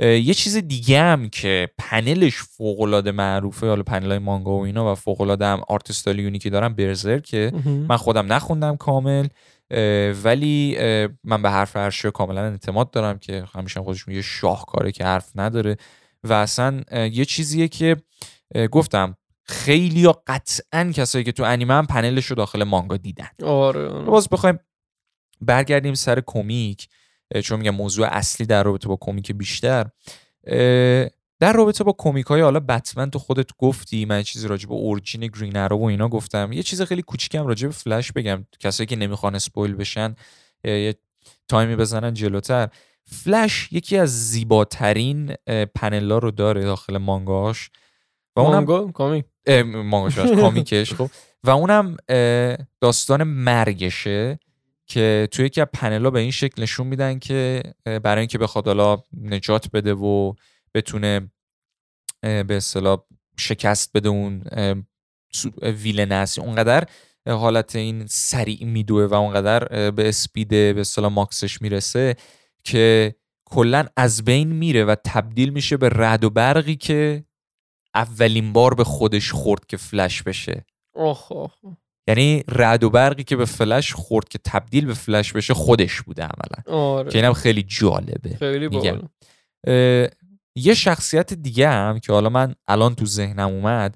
یه 0.02 0.34
چیز 0.34 0.58
دیگه 0.58 1.02
هم 1.02 1.30
که 1.30 1.70
پنلش 1.78 2.36
فوق 2.36 2.82
العاده 2.82 3.12
معروفه 3.12 3.68
حالا 3.68 3.84
پنل 3.84 4.10
های 4.10 4.20
مانگا 4.20 4.52
و 4.52 4.66
اینا 4.66 4.92
و 4.92 4.96
فوق 4.96 5.22
العاده 5.22 5.46
هم 5.46 5.62
آرت 5.68 5.90
استایل 5.90 6.20
یونیکی 6.20 6.50
دارن 6.50 6.74
برزر 6.74 7.20
که. 7.20 7.52
من 7.66 7.98
خودم 7.98 8.34
نخوندم 8.34 8.78
کامل 8.78 9.28
اه، 9.72 10.12
ولی 10.12 10.76
اه، 10.78 11.10
من 11.24 11.42
به 11.42 11.50
حرف 11.50 11.76
هرشیا 11.76 12.12
کاملا 12.12 12.42
اعتماد 12.42 12.92
دارم 12.92 13.20
که 13.20 13.46
همیشه 13.54 13.80
هم 13.80 13.86
خودش 13.86 14.08
میگه 14.08 14.22
شاهکاره 14.22 14.92
که 14.92 15.04
حرف 15.04 15.32
نداره 15.36 15.78
و 16.24 16.34
اصلا 16.34 16.82
یه 16.92 17.26
چیزیه 17.26 17.68
که 17.68 17.96
گفتم 18.72 19.18
خیلی 19.44 20.00
یا 20.00 20.24
قطعا 20.28 20.92
کسایی 20.96 21.24
که 21.24 21.32
تو 21.32 21.44
انیمه 21.44 21.74
هم 21.74 21.86
پنلش 21.86 22.26
رو 22.26 22.36
داخل 22.36 22.64
مانگا 22.64 22.98
دیدن 22.98 23.30
آره. 23.44 23.90
باز 23.90 24.30
بخوایم 24.30 24.60
برگردیم 25.42 25.94
سر 25.94 26.22
کمیک 26.26 26.88
چون 27.44 27.60
میگم 27.60 27.76
موضوع 27.76 28.08
اصلی 28.08 28.46
در 28.46 28.64
رابطه 28.64 28.88
با 28.88 28.98
کمیک 29.02 29.32
بیشتر. 29.32 29.88
در 31.40 31.54
رابطه 31.54 31.84
با 31.84 31.96
کمیک 31.98 32.26
های 32.26 32.42
حالا 32.42 32.60
بتمن 32.60 33.10
تو 33.10 33.20
خودت 33.20 33.50
گفتی 33.58 34.06
من 34.06 34.24
چیزی 34.24 34.48
راجع 34.48 34.68
به 34.68 34.74
اورجین 34.74 35.28
گرین 35.28 35.58
ارو 35.58 35.78
و 35.78 35.84
اینا 35.84 36.08
گفتم. 36.10 36.52
یه 36.52 36.64
چیز 36.64 36.82
خیلی 36.82 37.02
کوچیکم 37.02 37.48
راجع 37.48 37.68
به 37.68 37.74
فلش 37.74 38.12
بگم. 38.12 38.46
کسایی 38.60 38.88
که 38.88 38.96
نمی‌خوان 38.96 39.36
اسپویل 39.36 39.76
بشن 39.76 40.16
یه 40.64 40.96
تایمی 41.48 41.76
بزنن 41.76 42.14
جلوتر. 42.14 42.70
فلش 43.06 43.68
یکی 43.72 43.98
از 43.98 44.30
زیباترین 44.30 45.36
پنلا 45.76 46.18
رو 46.18 46.32
داره 46.32 46.64
داخل 46.64 46.98
مانگاش 46.98 47.70
و 48.36 48.40
اونم 48.40 48.54
مانگا؟ 48.54 48.92
کامی؟ 48.92 49.24
اه، 49.46 49.64
مانگاش 49.64 50.20
بخش، 50.20 50.32
کامیکش 50.32 50.94
خب. 50.98 51.10
و 51.44 51.50
اونم 51.50 51.98
داستان 52.82 53.24
مرگشه. 53.24 54.40
که 54.92 55.28
توی 55.32 55.46
یکی 55.46 55.62
از 55.62 55.68
پنلا 55.74 56.10
به 56.10 56.20
این 56.20 56.32
شکل 56.32 56.62
نشون 56.62 56.88
میدن 56.88 57.20
که 57.20 57.64
برای 57.86 58.20
اینکه 58.20 58.38
بخواد 58.38 58.68
حالا 58.68 59.04
نجات 59.22 59.72
بده 59.74 59.94
و 59.94 60.34
بتونه 60.74 61.32
به 62.22 62.46
اصطلاح 62.50 63.04
شکست 63.40 63.92
بده 63.94 64.10
اون 64.10 64.44
ویلن 65.62 66.12
اصلی 66.12 66.44
اونقدر 66.44 66.88
حالت 67.28 67.76
این 67.76 68.06
سریع 68.06 68.66
میدوه 68.66 69.04
و 69.04 69.14
اونقدر 69.14 69.92
به 69.92 70.10
اسپید 70.10 70.48
به 70.48 70.76
اصطلاح 70.78 71.12
ماکسش 71.12 71.62
می‌رسه 71.62 72.16
که 72.64 73.16
کلا 73.46 73.86
از 73.98 74.26
بین 74.26 74.48
میره 74.48 74.86
و 74.86 74.96
تبدیل 75.06 75.50
میشه 75.50 75.78
به 75.78 75.90
رعد 75.90 76.24
و 76.24 76.30
برقی 76.30 76.76
که 76.76 77.24
اولین 77.96 78.54
بار 78.54 78.74
به 78.74 78.84
خودش 78.84 79.32
خورد 79.32 79.66
که 79.66 79.78
فلش 79.78 80.24
بشه. 80.24 80.66
آخ 80.96 81.32
آخ 81.32 81.52
یعنی 82.08 82.44
رعد 82.48 82.84
و 82.84 82.90
برقی 82.90 83.24
که 83.24 83.36
به 83.36 83.46
فلش 83.46 83.94
خورد 83.94 84.30
که 84.30 84.40
تبدیل 84.44 84.86
به 84.86 84.94
فلش 84.94 85.34
بشه 85.34 85.54
خودش 85.54 86.02
بوده 86.02 86.24
عملا. 86.24 86.78
آره. 86.78 87.12
که 87.12 87.18
اینم 87.18 87.34
خیلی 87.34 87.64
جالبه. 87.64 88.36
خیلی 88.40 88.68
میگم. 88.68 89.00
یه 90.56 90.74
شخصیت 90.74 91.34
دیگه 91.34 91.70
هم 91.70 92.00
که 92.00 92.14
حالا 92.14 92.30
من 92.30 92.56
الان 92.68 92.96
تو 92.96 93.06
ذهنم 93.06 93.48
اومد 93.48 93.96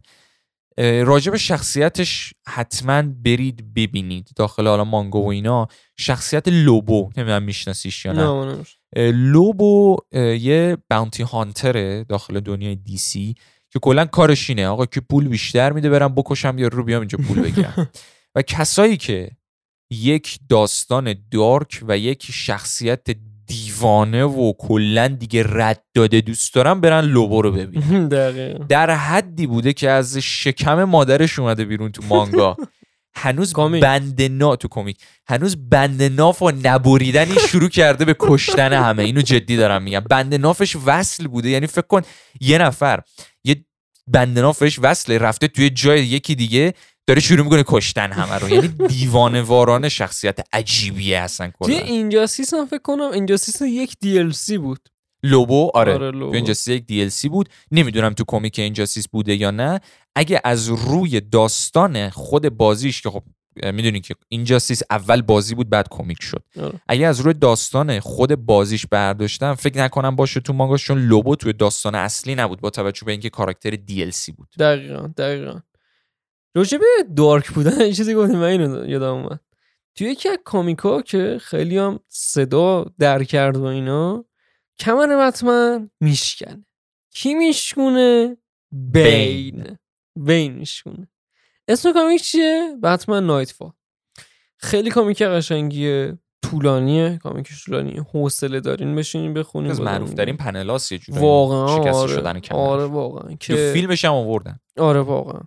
به 1.31 1.37
شخصیتش 1.37 2.33
حتما 2.47 3.01
برید 3.01 3.73
ببینید. 3.73 4.29
داخل 4.35 4.67
حالا 4.67 4.83
مانگا 4.83 5.19
و 5.19 5.29
اینا. 5.29 5.67
شخصیت 5.97 6.47
لوبو 6.47 7.09
نمی‌دونم 7.17 7.43
میشناسیش 7.43 8.05
یا 8.05 8.13
نه؟ 8.13 8.55
نه 8.95 9.11
لوبو 9.11 9.97
یه 10.39 10.77
باونتی 10.89 11.23
هانتره 11.23 12.03
داخل 12.03 12.39
دنیای 12.39 12.75
دی 12.75 12.97
سی. 12.97 13.35
که 13.75 13.79
کلا 13.79 14.05
کارش 14.05 14.49
اینه. 14.49 14.67
آقا 14.67 14.85
که 14.85 15.01
پول 15.01 15.27
بیشتر 15.27 15.71
میده 15.71 15.89
برم 15.89 16.15
بکشم 16.15 16.57
یا 16.57 16.67
رو 16.67 16.83
بیام 16.83 16.99
اینجا 16.99 17.17
پول 17.27 17.41
بگیرم. 17.41 17.89
و 18.35 18.41
کسایی 18.41 18.97
که 18.97 19.31
یک 19.91 20.39
داستان 20.49 21.15
دارک 21.31 21.83
و 21.87 21.97
یک 21.97 22.25
شخصیت 22.31 23.07
دیوانه 23.47 24.23
و 24.23 24.53
کلا 24.59 25.07
دیگه 25.07 25.43
رد 25.47 25.83
داده 25.93 26.21
دوست 26.21 26.53
دارن 26.53 26.81
برن 26.81 27.05
لوبو 27.05 27.41
رو 27.41 27.51
ببین 27.51 28.07
دقیقا. 28.07 28.65
در 28.69 28.89
حدی 28.89 29.47
بوده 29.47 29.73
که 29.73 29.89
از 29.89 30.17
شکم 30.17 30.83
مادرش 30.83 31.39
اومده 31.39 31.65
بیرون 31.65 31.91
تو 31.91 32.01
مانگا. 32.09 32.57
هنوز 33.17 33.53
کامیک. 33.53 33.83
بند 33.83 34.21
نا 34.21 34.55
تو 34.55 34.67
کمیک 34.67 34.97
هنوز 35.27 35.69
بند 35.69 36.03
ناف 36.03 36.41
و 36.41 36.51
نبریدنی 36.63 37.35
شروع 37.49 37.69
کرده 37.69 38.05
به 38.05 38.15
کشتن 38.19 38.73
همه. 38.73 39.03
اینو 39.03 39.21
جدی 39.21 39.57
دارم 39.57 39.83
میگم. 39.83 39.99
بند 39.99 40.35
نافش 40.35 40.77
وصل 40.85 41.27
بوده. 41.27 41.49
یعنی 41.49 41.67
فکر 41.67 41.87
کن 41.87 42.01
یه 42.41 42.57
نفر 42.57 42.99
یه 43.43 43.65
بند 44.07 44.39
نافش 44.39 44.79
وصله 44.81 45.17
رفته 45.17 45.47
توی 45.47 45.69
جای 45.69 46.05
یکی 46.05 46.35
دیگه 46.35 46.73
داره 47.07 47.21
شروع 47.21 47.43
می‌کنه 47.43 47.63
کشتن 47.67 48.11
همه 48.11 48.35
رو. 48.35 48.49
یعنی 48.49 48.67
دیوانه 48.67 49.41
وارانه 49.41 49.89
شخصیت 49.89 50.39
عجیبیه 50.53 51.17
اصلا 51.17 51.51
کلا. 51.59 51.75
اینجاستیس 51.75 52.53
هم 52.53 52.65
فکر 52.65 52.81
کنم 52.81 53.11
اینجاستیس 53.11 53.61
یک 53.61 53.91
DLC 54.05 54.53
بود. 54.53 54.89
لوبو 55.25 55.71
آره, 55.73 55.93
آره، 55.93 56.11
لوبو. 56.11 56.29
تو 56.29 56.35
اینجاستیس 56.35 56.75
یک 56.75 56.85
دیلسی 56.85 57.29
بود. 57.29 57.49
نمی‌دونم 57.71 58.13
تو 58.13 58.23
کمیک 58.27 58.59
اینجاستیس 58.59 59.07
بوده 59.07 59.35
یا 59.35 59.51
نه. 59.51 59.79
اگه 60.15 60.41
از 60.43 60.67
روی 60.67 61.21
داستان 61.21 62.09
خود 62.09 62.49
بازیش 62.49 63.01
که 63.01 63.09
خب 63.09 63.23
می‌دونی 63.73 64.01
که 64.01 64.15
اینجاستیس 64.29 64.81
اول 64.89 65.21
بازی 65.21 65.55
بود 65.55 65.69
بعد 65.69 65.87
کمیک 65.91 66.23
شد. 66.23 66.43
آره. 66.61 66.81
اگه 66.87 67.07
از 67.07 67.19
روی 67.19 67.33
داستان 67.33 67.99
خود 67.99 68.35
بازیش 68.35 68.85
برداشتم 68.85 69.55
فکر 69.55 69.77
نکنم 69.77 70.15
باشه 70.15 70.39
تو 70.39 70.53
مانگاش 70.53 70.85
چون 70.85 71.01
لوبو 71.07 71.35
توی 71.35 71.53
داستان 71.53 71.95
اصلی 71.95 72.35
نبود 72.35 72.61
با 72.61 72.69
توجه 72.69 73.05
به 73.05 73.11
اینکه 73.11 73.29
کاراکتر 73.29 73.69
دیلسی 73.69 74.31
بود. 74.31 74.47
دقیقا 74.59 75.07
دقیقا. 75.17 75.59
راجع 76.55 76.77
به 76.77 76.85
دارک 77.15 77.51
بودن 77.51 77.91
چیزی 77.91 78.13
گفتیم 78.13 78.37
من 78.37 78.43
اینو 78.43 78.89
یادم 78.89 79.13
اومد. 79.13 79.39
توی 79.95 80.07
یکی 80.07 80.29
از 80.29 80.37
کامیکا 80.43 81.01
که 81.01 81.37
خیلی 81.41 81.77
هم 81.77 81.99
صدا 82.09 82.85
در 82.99 83.23
کرد 83.23 83.57
و 83.57 83.63
اینا 83.63 84.25
کمر 84.79 85.27
بتمن 85.27 85.89
میشکنه. 86.01 86.65
کی 87.13 87.33
میشکونه؟ 87.33 88.37
بین. 88.71 89.77
بین. 90.15 90.51
میشکونه. 90.53 91.07
اسم 91.67 91.93
کامیک 91.93 92.21
چیه؟ 92.21 92.77
بتمن 92.83 93.25
نایت 93.25 93.51
فال 93.51 93.71
خیلی 94.57 94.89
کامیک 94.89 95.21
قشنگیه. 95.21 96.17
طولانیه. 96.43 97.17
کامیک 97.23 97.49
طولانیه. 97.65 98.01
حوصله 98.01 98.59
دارین 98.59 98.95
بشینین 98.95 99.33
بخونین. 99.33 99.71
از 99.71 99.81
معروف 99.81 100.13
ترین 100.13 100.37
پنلاس 100.37 100.91
یه 100.91 100.97
جورایی 100.97 101.25
واقعا 101.25 101.83
شکست 101.83 101.97
آره. 101.97 102.13
شدن 102.13 102.39
کمرش. 102.39 102.59
آره 102.59 102.85
واقعا. 102.85 103.35
که 103.35 103.71
فیلمش 103.73 104.05
هم 104.05 104.11
آوردن. 104.13 104.59
آره 104.77 104.99
واقعا. 104.99 105.41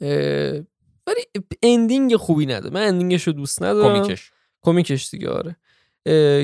اه، 0.00 0.62
ولی 1.06 1.22
ending 1.62 2.16
خوبی 2.16 2.46
نداره. 2.46 2.74
من 2.74 2.82
ending 2.82 3.15
ش 3.15 3.26
رو 3.26 3.32
دوست 3.32 3.62
ندارم. 3.62 4.02
کمیکش. 4.02 4.30
کمیکش 4.62 5.10
دیگه 5.10 5.28
آره. 5.28 5.56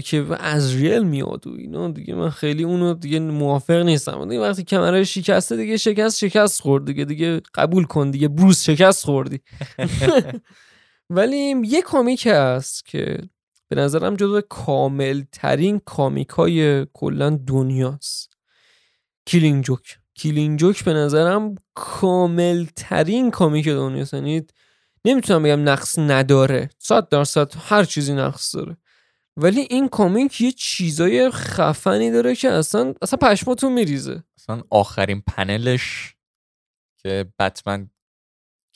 که 0.05 0.27
از 0.39 0.75
rail 0.75 1.03
میاد 1.03 1.47
و 1.47 1.51
اینا. 1.59 1.89
دیگه 1.89 2.15
من 2.15 2.31
خیلی 2.31 2.65
اونو 2.65 2.95
دیگه 2.95 3.21
موافق 3.21 3.83
نیستم. 3.83 4.29
دیگه 4.29 4.41
وقتی 4.41 4.65
کمره 4.65 5.05
شکسته 5.05 5.57
دیگه 5.57 5.77
شکست 5.77 6.19
شکست 6.19 6.61
خورد. 6.61 6.85
دیگه 6.85 7.05
دیگه 7.05 7.41
قبول 7.55 7.85
کن 7.85 8.11
دیگه. 8.11 8.29
Bruce 8.29 8.65
شکست 8.65 9.05
خوردی. 9.05 9.41
ولی 11.11 11.55
یه 11.65 11.83
comic 11.83 12.29
هست 12.31 12.87
که 12.87 13.19
به 13.69 13.77
نظرم 13.77 14.17
جزو 14.17 14.41
کامل 14.41 15.23
ترین 15.33 15.79
comic 15.79 16.29
های 16.29 16.87
کلا 16.93 17.31
دنیاست. 17.47 18.37
Killing 19.27 19.65
Joke. 19.65 19.99
Killing 20.15 20.59
Joke 20.59 20.85
به 20.85 20.93
نظرم 20.93 21.55
کامل 21.75 22.67
ترین 22.77 23.31
comic 23.31 23.69
دنیاست. 23.69 24.15
یعنی 24.15 24.43
نمی‌تونم 25.05 25.43
بگم 25.43 25.69
نقص 25.69 25.99
نداره. 25.99 26.71
صد 26.79 27.09
درصد 27.09 27.53
هر 27.59 27.85
چیزی 27.85 28.15
نقص 28.15 28.55
داره. 28.55 28.77
ولی 29.37 29.61
این 29.61 29.89
comic 29.89 30.41
یه 30.41 30.53
چیزای 30.53 31.31
خفنی 31.31 32.11
داره 32.11 32.35
که 32.35 32.51
اصلا 32.51 32.95
اصلا 33.03 33.19
پشماتون 33.29 33.73
میریزه. 33.73 34.25
اصلا 34.39 34.63
آخرین 34.71 35.21
پنلش 35.21 36.17
که 37.03 37.33
بتمن 37.39 37.91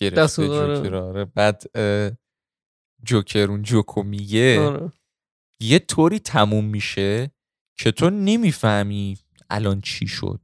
گرفته 0.00 0.46
Joker 0.46 0.94
آره. 0.94 1.24
بعد 1.24 1.62
Joker 3.04 3.46
اون 3.50 3.62
جوکو 3.62 4.02
میگه 4.02 4.60
آره. 4.60 4.92
یه 5.60 5.78
طوری 5.78 6.18
تموم 6.18 6.64
میشه 6.64 7.30
که 7.78 7.92
تو 7.92 8.10
نمی‌فهمی 8.10 9.18
الان 9.50 9.80
چی 9.80 10.06
شد. 10.06 10.40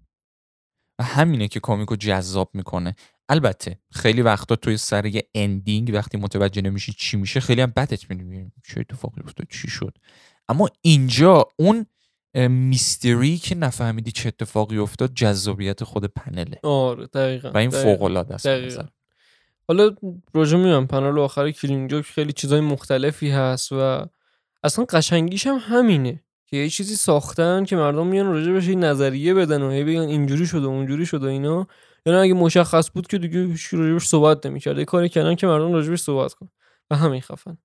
و 0.99 1.03
همینه 1.03 1.49
که 1.49 1.61
کامیکو 1.61 1.97
جذاب 1.97 2.51
می‌کنه. 2.55 2.97
البته 3.31 3.79
خیلی 3.91 4.23
وقتا 4.23 4.57
توی 4.57 4.77
سر 4.77 5.07
یه 5.07 5.29
اندینگ 5.35 5.91
وقتی 5.95 6.19
متوجه 6.19 6.63
نمیشی 6.63 6.93
چی 6.93 7.17
میشه 7.17 7.41
خیلی 7.41 7.61
هم 7.61 7.73
بدت 7.77 8.11
می‌بینی 8.11 8.53
چه 8.65 8.81
اتفاقی 8.81 9.23
افتاد 9.25 9.47
چی 9.51 9.71
شد 9.71 9.99
اما 10.49 10.69
اینجا 10.83 11.45
اون 11.59 11.87
میستری 12.49 13.39
که 13.39 13.55
نفهمیدی 13.55 14.13
چه 14.13 14.29
اتفاقی 14.29 14.79
افتاد 14.79 15.15
جذابیت 15.15 15.85
خود 15.85 16.05
پنله 16.05 16.59
آره 16.63 17.07
دقیقا 17.07 17.51
و 17.51 17.57
این. 17.57 17.71
فوق 17.71 18.03
العاده 18.03 18.35
است. 18.35 18.47
حالا 19.69 19.97
راجع 20.35 20.57
میگم 20.57 20.87
پنل 20.87 21.19
آخر 21.19 21.51
Killing 21.51 22.01
خیلی 22.01 22.33
چیزای 22.33 22.61
مختلفی 22.61 23.31
هست 23.31 23.73
و 23.73 24.07
اصلا 24.63 24.85
قشنگیش 24.85 25.47
هم 25.47 25.59
همینه 25.63 26.25
که 26.47 26.57
یه 26.57 26.69
چیزی 26.69 26.97
ساختن 26.97 27.65
که 27.65 27.77
مردم 27.77 28.07
میان 28.07 28.27
راجع 28.27 28.53
بهش 28.53 28.69
یه 28.69 28.75
نظریه 28.75 29.35
بدن 29.35 29.63
و 29.63 29.71
هی 29.71 29.85
بگن 29.85 30.01
اینجوری 30.01 30.47
شده 30.47 30.67
اونجوری 30.67 31.07
شده 31.07 31.27
اینا 31.27 31.67
یعنی 32.07 32.19
اگه 32.19 32.35
مشخص 32.35 32.91
بود 32.95 33.07
که 33.07 33.19
دیگه 33.19 33.45
هیچ 33.45 33.75
راجبش 33.75 34.07
صحبت 34.07 34.47
نمی‌کرد. 34.47 34.79
یه 34.79 34.85
کاری 34.85 35.09
کردن 35.09 35.35
که 35.35 35.47
مردم 35.47 35.73
راجبش 35.73 36.01
صحبت 36.01 36.33
کنن. 36.35 36.51
و 36.91 36.97
همین 36.97 37.21
خفن. 37.21 37.59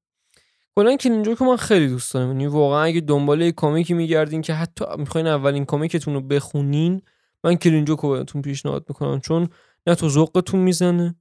کلا 0.75 0.95
Killing 0.95 1.25
Joke 1.25 1.37
رو 1.37 1.45
من 1.45 1.57
خیلی 1.57 1.87
دوست 1.87 2.13
دارم. 2.13 2.27
یعنی 2.27 2.47
واقعا 2.47 2.83
اگه 2.83 3.01
دنبال 3.01 3.41
یه 3.41 3.51
comic 3.51 3.86
ی 3.86 3.93
میگردین 3.93 4.41
که 4.41 4.53
حتی 4.53 4.85
می‌خواین 4.97 5.27
اولین 5.27 5.65
comic 5.65 5.95
تون 5.95 6.13
رو 6.13 6.21
بخونین 6.21 7.01
من 7.43 7.55
Killing 7.55 7.87
Joke 7.87 7.99
رو 7.99 8.09
بهتون 8.09 8.41
پیشنهاد 8.41 8.85
می‌کنم. 8.89 9.19
چون 9.19 9.49
نه 9.87 9.95
تو 9.95 10.09
ذوقتون 10.09 10.59
می‌زنه 10.59 11.15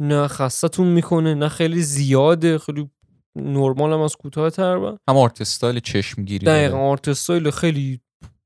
نه 0.00 0.28
خستتون 0.28 0.86
می‌کنه 0.86 1.34
نه 1.34 1.48
خیلی 1.48 1.82
زیاده 1.82 2.58
خیلی 2.58 2.90
نرمال 3.36 3.92
هم 3.92 4.00
از 4.00 4.16
کوتاه 4.16 4.50
تر 4.50 4.78
با 4.78 4.98
هم 5.08 5.16
art 5.16 5.40
style 5.40 5.80
چشمگیری 5.80 6.46
دقیقا 6.46 6.76
داره. 6.76 6.88
art 6.88 7.08
style 7.08 7.50
خیلی 7.50 8.00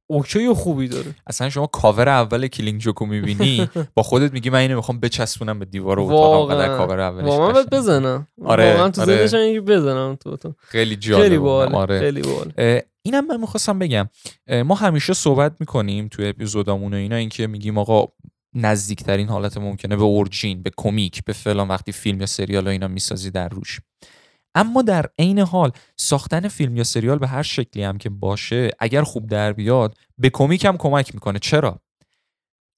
اوکی 0.06 0.46
و 0.46 0.54
خوبی 0.54 0.88
داره 0.88 1.14
اصلا 1.26 1.50
شما 1.50 1.66
کاور 1.66 2.08
اول 2.08 2.46
Killing 2.46 2.80
Joke 2.80 3.01
و 3.01 3.06
می‌بینی 3.06 3.68
با 3.94 4.02
خودت 4.02 4.32
میگی 4.32 4.50
من 4.50 4.58
اینو 4.58 4.76
می‌خوام 4.76 5.00
بچسبونم 5.00 5.58
به 5.58 5.64
دیوار 5.64 6.00
اتاقم 6.00 6.54
و 6.54 6.58
در 6.58 6.68
واقعا. 6.68 6.76
کاور 6.76 7.00
اولش 7.00 7.26
واقعا 7.26 7.52
قشنگه. 7.52 7.78
بزنم 7.78 8.26
آره، 8.44 8.72
واقعا 8.72 8.90
تو 8.90 9.00
آره. 9.00 9.24
یکی 9.24 9.60
بزنم 9.60 10.18
تو 10.20 10.36
تو 10.36 10.54
خیلی 10.58 10.96
جالب 10.96 11.22
خیلی 11.22 11.38
باحال 11.38 11.74
آره. 11.74 12.00
خیلی 12.00 12.22
باحال 12.22 12.80
اینم 13.02 13.26
من 13.26 13.40
می‌خواستم 13.40 13.78
بگم 13.78 14.08
ما 14.64 14.74
همیشه 14.74 15.14
صحبت 15.14 15.56
می‌کنیم 15.60 16.08
توی 16.08 16.28
اپیزودامون 16.28 16.94
و 16.94 16.96
اینا 16.96 17.16
اینکه 17.16 17.46
میگیم 17.46 17.78
آقا 17.78 18.06
نزدیکترین 18.54 19.28
حالت 19.28 19.56
ممکنه 19.56 19.96
به 19.96 20.02
اورجین 20.02 20.62
به 20.62 20.70
کمیک 20.76 21.24
به 21.24 21.32
فلان 21.32 21.68
وقتی 21.68 21.92
فیلم 21.92 22.20
یا 22.20 22.26
سریال 22.26 22.66
و 22.66 22.70
اینا 22.70 22.88
می‌سازی 22.88 23.30
در 23.30 23.48
روش 23.48 23.80
اما 24.56 24.82
در 24.82 25.06
عین 25.18 25.38
حال 25.38 25.72
ساختن 25.96 26.48
فیلم 26.48 26.76
یا 26.76 26.84
سریال 26.84 27.18
به 27.18 27.28
هر 27.28 27.42
شکلی 27.42 27.82
هم 27.82 27.98
که 27.98 28.10
باشه 28.10 28.70
اگر 28.78 29.02
خوب 29.02 29.26
در 29.26 29.52
بیاد 29.52 29.96
به 30.18 30.30
کمیک 30.30 30.64
هم 30.64 30.76
کمک 30.76 31.14
می‌کنه. 31.14 31.38
چرا؟ 31.38 31.80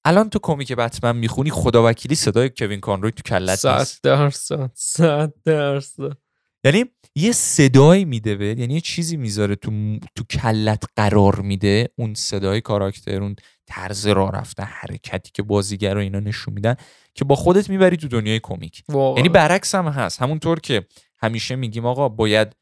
الان 0.05 0.29
تو 0.29 0.39
کمیک 0.39 0.73
بتمن 0.73 1.15
می‌خونی 1.15 1.51
خداوکیلی 1.51 2.15
صدای 2.15 2.49
کوین 2.49 2.79
کانروی 2.79 3.11
تو 3.11 3.23
کلت 3.23 3.59
صد 3.59 3.79
نیست 3.79 4.03
درصد 4.03 4.71
صد 4.73 5.33
درصد. 5.45 6.17
یعنی 6.63 6.85
یه 7.15 7.31
صدایی 7.31 8.05
میده 8.05 8.35
بهت 8.35 8.59
یعنی 8.59 8.73
یه 8.73 8.81
چیزی 8.81 9.17
می‌ذاره 9.17 9.55
تو 9.55 9.99
تو 10.15 10.23
کلت 10.23 10.83
قرار 10.95 11.41
میده 11.41 11.89
اون 11.95 12.13
صدای 12.13 12.61
کاراکتر 12.61 13.21
اون 13.21 13.35
طرز 13.67 14.07
راه 14.07 14.31
رفتن 14.31 14.63
حرکتی 14.63 15.31
که 15.33 15.43
بازیگر 15.43 15.95
و 15.95 15.99
اینا 15.99 16.19
نشون 16.19 16.53
میدن 16.53 16.75
که 17.15 17.25
با 17.25 17.35
خودت 17.35 17.69
می‌بری 17.69 17.97
تو 17.97 18.07
دنیای 18.07 18.39
کمیک. 18.39 18.83
یعنی 18.89 19.29
برعکس 19.29 19.75
هم 19.75 19.87
هست. 19.87 20.21
همونطور 20.21 20.59
که 20.59 20.85
همیشه 21.19 21.55
میگیم 21.55 21.85
آقا 21.85 22.09
باید 22.09 22.55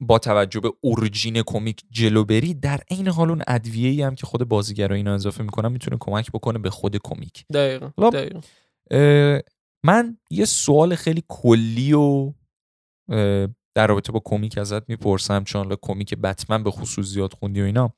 با 0.00 0.18
توجه 0.18 0.60
به 0.60 0.72
اورجین 0.80 1.42
کمیک 1.42 1.82
جلو 1.90 2.24
بری 2.24 2.54
در 2.54 2.80
عین 2.90 3.08
حال 3.08 3.30
اون 3.30 3.42
ادویه‌ای 3.46 4.02
هم 4.02 4.14
که 4.14 4.26
خود 4.26 4.48
بازیگر 4.48 4.92
اینا 4.92 5.14
اضافه 5.14 5.42
می‌کنن 5.42 5.72
می‌تونه 5.72 5.96
کمک 6.00 6.30
بکنه 6.32 6.58
به 6.58 6.70
خود 6.70 6.96
کمیک. 6.96 7.44
دقیقا 7.54 7.90
حالا 7.96 8.10
دقیقا. 8.10 8.40
من 9.84 10.18
یه 10.30 10.44
سوال 10.44 10.94
خیلی 10.94 11.24
کلی 11.28 11.92
و 11.92 12.32
در 13.74 13.86
رابطه 13.86 14.12
با 14.12 14.22
کمیک 14.24 14.58
ازت 14.58 14.88
می‌پرسم 14.88 15.44
چون 15.44 15.76
کمیک 15.82 16.14
بتمن 16.14 16.62
به 16.62 16.70
خصوص 16.70 17.06
زیاد 17.06 17.32
خوندی 17.32 17.60
و 17.60 17.64
اینا. 17.64 17.94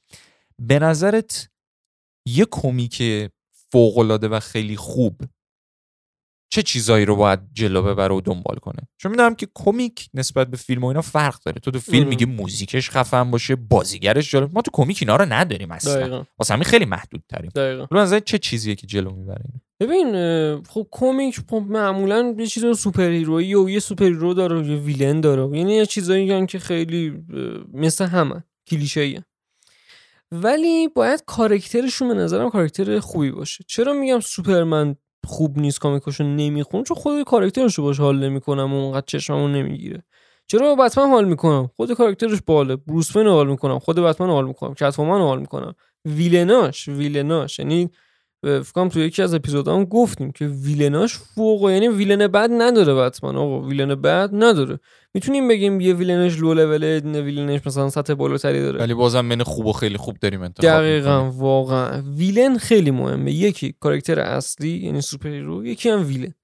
به 0.59 0.79
نظرت 0.79 1.51
یه 2.27 2.47
کمیک 2.51 3.03
فوقالعاده 3.73 4.29
و 4.29 4.41
خیلی 4.41 4.77
خوب 4.77 5.21
چه 6.51 6.63
چیزایی 6.63 7.05
رو 7.05 7.17
باید 7.17 7.41
جلو 7.53 7.83
ببره 7.83 8.15
و 8.15 8.21
دنبال 8.21 8.57
کنه؟ 8.57 8.89
چون 8.97 9.11
می‌دونم 9.11 9.35
که 9.35 9.49
کمیک 9.55 10.09
نسبت 10.15 10.51
به 10.51 10.57
فیلم 10.57 10.85
و 10.85 10.87
اینا 10.87 11.03
فرق 11.03 11.39
داره. 11.45 11.61
تو 11.61 11.71
تو 11.71 11.79
فیلم 11.79 12.03
ام. 12.03 12.09
میگی 12.09 12.25
موزیکش 12.25 12.91
خفن 12.91 13.31
باشه 13.31 13.57
بازیگرش 13.57 14.31
جالب. 14.31 14.55
ما 14.55 14.63
تو 14.63 14.71
کمیک 14.73 14.99
اینا 15.01 15.17
رو 15.17 15.25
نداریم 15.25 15.71
اصلا. 15.71 16.25
واسه 16.39 16.55
همین 16.55 16.65
خیلی 16.65 16.85
محدود 16.85 17.23
تریم 17.29 17.51
دقیقا 17.55 18.21
چه 18.21 18.39
چیزیه 18.39 18.75
که 18.75 18.87
جلو 18.87 19.11
می‌بره 19.11 19.45
ببین 19.81 20.13
خب 20.63 20.87
comic 20.91 21.41
خب 21.51 21.65
معمولا 21.69 22.35
یه 22.39 22.47
چیز 22.47 22.79
superhero 22.79 23.11
یی 23.11 23.55
و 23.55 23.71
یه 23.71 23.81
superhero 23.81 24.35
داره 24.35 24.61
و 24.61 24.65
یه 24.65 24.77
villain 24.77 25.21
داره. 25.21 25.59
یعنی 25.59 25.75
یه 25.75 25.87
چیزایی 25.87 26.47
که 26.47 26.59
خیلی 26.59 27.25
مثل 27.73 28.07
همه 28.07 28.45
کلیشه‌ای 28.71 29.21
ولی 30.33 30.89
باید 30.89 31.23
character 31.27 31.84
شون 31.84 32.09
به 32.09 32.15
نظرم 32.15 32.51
character 32.51 33.01
خوبی 33.01 33.31
باشه. 33.31 33.65
چرا 33.67 33.93
میگم 33.93 34.21
سوپرمن 34.21 34.97
خوب 35.29 35.59
نیست 35.59 35.81
comic 35.81 36.08
اشو 36.08 36.25
نمی‌خونم 36.25 36.85
چون 36.85 36.97
خود 36.97 37.23
character 37.23 37.68
شو 37.68 37.83
باش 37.83 38.01
حال 38.01 38.19
نمی‌کنم 38.19 38.75
و 38.75 38.77
اونقدر 38.77 39.05
چشممو 39.07 39.49
نمی‌گیره. 39.49 40.03
چرا 40.47 40.75
با 40.75 40.85
بتمن 40.85 41.09
حال 41.09 41.25
می‌کنم؟ 41.25 41.71
خود 41.77 41.93
character 41.93 42.30
ش 42.30 42.39
باحاله. 42.47 42.77
بروس 42.77 43.17
رو 43.17 43.33
حال 43.33 43.49
می‌کنم. 43.49 43.79
خود 43.79 43.99
بتمن 43.99 44.27
رو 44.27 44.33
حال 44.33 44.47
می‌کنم. 44.47 44.75
Catwoman 44.75 45.19
رو 45.19 45.27
حال 45.27 45.41
می‌کنم. 45.41 45.75
villain 46.05 46.70
اش 46.70 46.89
villain 46.89 47.38
اش. 47.38 47.59
یعنی 47.59 47.91
اه، 48.45 48.61
فکر 48.61 48.73
کنم 48.73 48.89
تو 48.89 49.01
یکی 49.01 49.23
از 49.23 49.35
اپیزودام 49.35 49.85
گفتیم 49.85 50.31
که 50.31 50.47
villain 50.47 51.00
اش 51.00 51.15
فوق 51.15 51.71
یعنی 51.71 51.89
villain 51.89 52.27
بد 52.27 52.51
نداره 52.53 52.95
بتمن. 52.95 53.37
آقا 53.37 53.61
villain 53.61 53.95
بد 53.95 54.31
نداره. 54.33 54.79
می‌تونیم 55.15 55.49
بگیم 55.49 55.81
یه 55.81 55.95
villain 55.95 56.29
ش 56.29 56.39
low 56.39 56.55
level 56.55 56.93
ه 56.93 57.01
نه 57.05 57.21
villain 57.21 57.52
ش 57.52 57.61
مثلا 57.67 57.89
سطح 57.89 58.15
بالاتری 58.15 58.61
داره. 58.61 58.81
ولی 58.81 58.95
بازم 58.95 59.29
بین 59.29 59.43
خوب 59.43 59.67
و 59.67 59.73
خیلی 59.73 59.97
خوب 59.97 60.17
داریم 60.21 60.43
انتخاب 60.43 60.71
دقیقا. 60.71 61.31
واقعا. 61.31 62.03
villain 62.17 62.59
خیلی 62.59 62.91
مهمه. 62.91 63.33
یکی 63.33 63.75
character 63.81 64.21
اصلی 64.21 64.69
یعنی 64.69 65.01
superhero 65.01 65.67
یکی 65.67 65.89
هم 65.89 66.07
villain. 66.07 66.35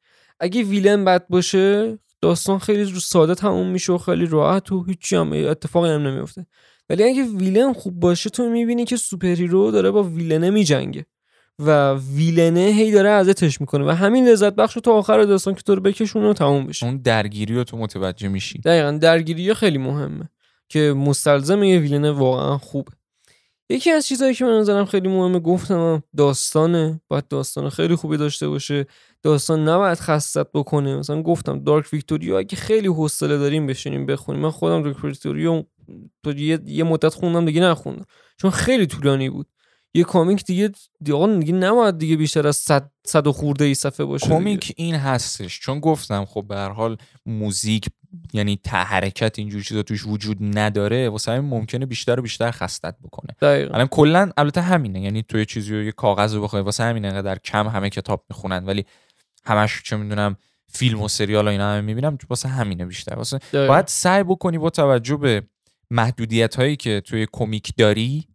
اگه 0.41 0.63
villain 0.63 1.05
بد 1.05 1.27
باشه 1.29 1.99
داستان 2.21 2.59
خیلی 2.59 2.85
رو 2.85 3.01
ساده 3.01 3.35
تموم 3.35 3.67
میشه 3.67 3.93
و 3.93 3.99
خیلی 3.99 4.27
راحت 4.27 4.73
و 4.73 4.85
هیچی 4.85 5.17
هم 5.17 5.33
اتفاقی 5.33 5.91
هم 5.91 6.07
نمیفته 6.07 6.47
ولی 6.89 7.05
اگه 7.05 7.25
villain 7.25 7.73
خوب 7.73 8.01
باشه 8.01 8.31
تو 8.31 8.51
می‌بینی 8.51 8.85
که 8.85 8.97
superhero 8.97 9.71
داره 9.71 9.91
با 9.91 10.03
villain 10.03 10.45
ه 10.45 10.51
میجنگه. 10.51 11.07
و 11.59 11.95
villain 11.95 12.53
ه 12.53 12.61
هی 12.61 12.93
داره 12.93 13.11
اذیتش 13.11 13.61
می‌کنه 13.61 13.85
و 13.85 13.91
همین 13.91 14.29
لذت 14.29 14.55
بخش 14.55 14.75
رو 14.75 14.81
تا 14.81 14.93
آخر 14.93 15.23
داستان 15.23 15.55
که 15.55 15.63
تو 15.63 15.75
رو 15.75 15.81
بکشونه 15.81 16.29
و 16.29 16.33
تموم 16.33 16.67
بشه. 16.67 16.87
اون 16.87 16.97
درگیری 16.97 17.55
رو 17.55 17.65
تو 17.65 17.77
متوجه 17.77 18.29
میشی. 18.29 18.59
دقیقا 18.59 18.91
درگیری 18.91 19.55
خیلی 19.55 19.79
مهمه 19.79 20.29
که 20.69 20.93
مستلزم 20.97 21.63
یه 21.63 21.79
villain 21.79 22.09
واقعا 22.09 22.59
خوبه. 22.59 22.93
یکی 23.69 23.91
از 23.91 24.07
چیزهایی 24.07 24.35
که 24.35 24.45
من 24.45 24.61
نظرم 24.61 24.85
خیلی 24.85 25.09
مهمه 25.09 25.39
گفتم 25.39 26.03
داستانه. 26.17 27.01
باید 27.09 27.29
داستان 27.29 27.69
خیلی 27.69 27.95
خوبی 27.95 28.17
داشته 28.17 28.49
باشه. 28.49 28.87
داستان 29.23 29.69
نباید 29.69 29.99
خستت 29.99 30.47
بکنه. 30.55 30.97
مثلا 30.97 31.23
گفتم 31.23 31.65
Dark 31.65 31.93
Victory 31.93 32.29
رو 32.29 32.39
اگه 32.39 32.57
خیلی 32.57 32.89
حوصله 32.89 33.39
داریم 33.39 33.67
بشینیم 33.67 34.07
بخونیم. 34.07 34.43
من 34.43 34.51
خودم 34.51 34.83
Dark 34.83 35.05
Victory 35.05 35.51
رو 35.51 35.65
تو 36.25 36.39
یه, 36.39 36.59
یه 36.67 36.85
مدت 36.85 37.15
خوندم 37.15 37.45
دیگه 37.45 37.61
نخوندم. 37.61 38.05
چون 38.37 38.51
خیلی 38.51 38.87
طولانی 38.87 39.31
بود. 39.31 39.47
یه 39.95 40.05
کامیک 40.05 40.45
دیگه 40.45 40.73
دیگه 41.01 41.37
دیگه 41.39 41.53
نباید 41.53 41.99
دیگه 41.99 42.17
بیشتر 42.17 42.47
از 42.47 42.57
100 42.57 42.91
صد 43.07 43.27
و 43.27 43.33
خورده 43.33 43.65
ای 43.65 43.75
صفحه 43.75 44.07
باشه. 44.07 44.27
کمیک 44.27 44.73
این 44.77 44.95
هستش. 44.95 45.61
چون 45.61 45.81
گفتم 45.81 46.25
خب 46.25 46.45
به 46.49 46.57
هر 46.57 46.71
حال 46.71 46.97
موزیک 47.27 47.89
یعنی 48.33 48.61
ته 48.65 48.77
حرکت 48.77 49.39
اینجور 49.39 49.63
چیزا 49.63 49.83
توش 49.83 50.07
وجود 50.07 50.39
نداره 50.41 51.09
واسه 51.09 51.33
همین 51.33 51.51
ممکنه 51.51 51.87
بیشتر 51.87 52.19
و 52.19 52.23
بیشتر 52.23 52.51
خستت 52.51 52.95
بکنه. 53.03 53.37
دقیقا. 53.41 53.75
الان 53.75 53.87
کلا 53.87 54.31
البته 54.37 54.61
همینه. 54.61 55.01
یعنی 55.01 55.23
تو 55.23 55.39
یه 55.39 55.45
چیزی 55.45 55.75
رو 55.75 55.83
یه 55.83 55.93
کاغذ 55.93 56.35
رو 56.35 56.43
بخوای 56.43 56.63
واسه 56.63 56.85
همین 56.85 57.05
انقدر 57.05 57.39
کم 57.39 57.69
همه 57.69 57.91
کتاب 57.91 58.25
می‌خونن. 58.31 58.65
ولی 58.67 58.85
همش 59.45 59.83
چه 59.83 59.97
می‌دونم 59.97 60.37
فیلم 60.69 61.03
و 61.03 61.09
سریال 61.09 61.47
و 61.47 61.51
اینا 61.51 61.73
همه 61.73 61.81
می‌بینم 61.81 62.19
واسه 62.31 62.49
همینه 62.49 62.87
بیشتر. 62.87 63.15
واسه. 63.15 63.39
باید 63.53 63.87
سعی 63.87 64.23
بکنی 64.23 64.59
با 64.59 64.71
توجه 64.71 65.17
به 65.17 65.43
محدودیت 65.91 66.55
هایی 66.57 66.77
که 66.77 67.01
توی 67.01 67.27
کمیک 67.33 67.73
داری 67.77 68.27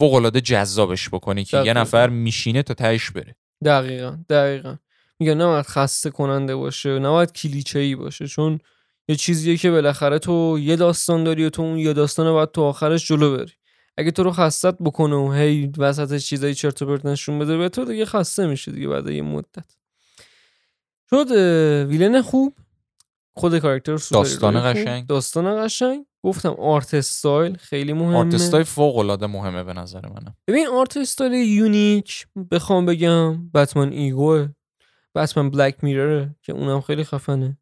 فوق 0.00 0.14
العاده 0.14 0.40
جذابش 0.40 1.08
بکنی 1.08 1.44
که 1.44 1.56
یه 1.56 1.62
دقیقاً. 1.62 1.80
نفر 1.80 2.08
میشینه 2.08 2.62
تا 2.62 2.74
تهش 2.74 3.10
بره. 3.10 3.36
دقیقا 3.64 4.18
دقیقا. 4.28 4.76
میگن 5.18 5.40
نباید 5.40 5.66
خسته 5.66 6.10
کننده 6.10 6.56
باشه 6.56 6.98
نباید 6.98 7.32
کلیچه 7.32 7.78
ای 7.78 7.94
باشه 7.94 8.26
چون 8.26 8.58
یه 9.08 9.16
چیزیه 9.16 9.56
که 9.56 9.70
بالاخره 9.70 10.18
تو 10.18 10.58
یه 10.60 10.76
داستان 10.76 11.24
داری 11.24 11.44
و 11.44 11.50
تو 11.50 11.62
اون 11.62 11.78
یه 11.78 11.92
داستان 11.92 12.32
باید 12.32 12.50
تو 12.50 12.62
آخرش 12.62 13.08
جلو 13.08 13.36
بری. 13.36 13.52
اگه 13.96 14.10
تو 14.10 14.22
رو 14.22 14.32
خستت 14.32 14.76
بکنه 14.80 15.16
و 15.16 15.32
هی 15.32 15.72
وسط 15.78 16.16
چیزای 16.16 16.54
چرت 16.54 16.82
و 16.82 16.86
پرت 16.86 17.06
نشون 17.06 17.38
بده 17.38 17.56
به 17.56 17.68
تو 17.68 17.84
دیگه 17.84 18.04
خسته 18.04 18.46
میشه 18.46 18.72
دیگه 18.72 18.88
بعد 18.88 19.08
یه 19.08 19.22
مدت. 19.22 19.76
شد 21.10 21.30
ویلن 21.88 22.22
خوب. 22.22 22.56
خود 23.34 23.58
character 23.58 23.92
داستان 23.92 24.72
قشنگ. 24.72 25.06
داستان 25.06 25.64
قشنگ. 25.64 26.06
گفتم 26.22 26.50
art 26.58 26.94
style 26.94 27.56
خیلی 27.56 27.92
مهمه. 27.92 28.16
art 28.16 28.34
style 28.34 28.64
فوق 28.64 28.96
العاده 28.96 29.26
مهمه 29.26 29.64
به 29.64 29.72
نظر 29.72 30.06
منم. 30.06 30.36
ببین 30.46 30.66
art 30.66 30.96
style 30.96 31.32
unique 31.32 32.26
بخوام 32.50 32.86
بگم 32.86 33.50
Batman 33.50 33.92
Ego 33.92 34.48
ه 35.14 35.19
Batman 35.19 35.50
Black 35.50 35.84
Mirror 35.84 36.29
ه 36.29 36.36
که 36.42 36.52
اونم 36.52 36.80
خیلی 36.80 37.04
خفنه. 37.04 37.58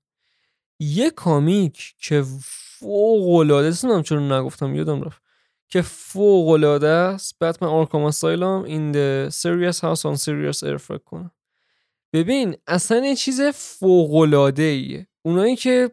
یه 0.80 1.10
comic 1.10 1.94
که 1.98 2.24
فوق 2.42 3.28
العاده 3.28 3.68
نمی‌دونم 3.68 4.02
چرا 4.02 4.40
نگفتم 4.40 4.74
یادم 4.74 5.02
رفت. 5.02 5.22
که 5.68 5.82
فوق 5.82 6.48
العاده 6.48 6.88
است 6.88 7.38
Batman 7.38 7.68
Arkham 7.68 8.02
Asylum 8.02 8.62
a 8.64 8.68
serious 8.68 8.92
house 9.70 10.02
on 10.02 10.16
serious 10.16 10.60
earth 10.62 10.76
فکر 10.76 10.98
کنم. 11.04 11.30
ببین 12.12 12.56
اصلا 12.66 13.06
یه 13.06 13.16
چیز 13.16 13.40
فوق 13.40 14.14
العاده 14.14 14.62
ایه 14.62 15.06
اونایی 15.22 15.56
که 15.56 15.90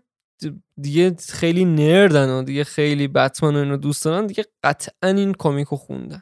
دیگه 0.82 1.16
خیلی 1.30 1.66
نردن 1.66 2.30
و 2.30 2.44
دیگه 2.44 2.64
خیلی 2.64 3.08
بتمن 3.08 3.56
و 3.56 3.60
اینو 3.60 3.78
دوست 3.78 4.06
دارن. 4.06 4.28
دیگه 4.28 4.46
قطعا 4.64 5.10
این 5.10 5.34
کامیکو 5.34 5.76
خوندن. 5.76 6.22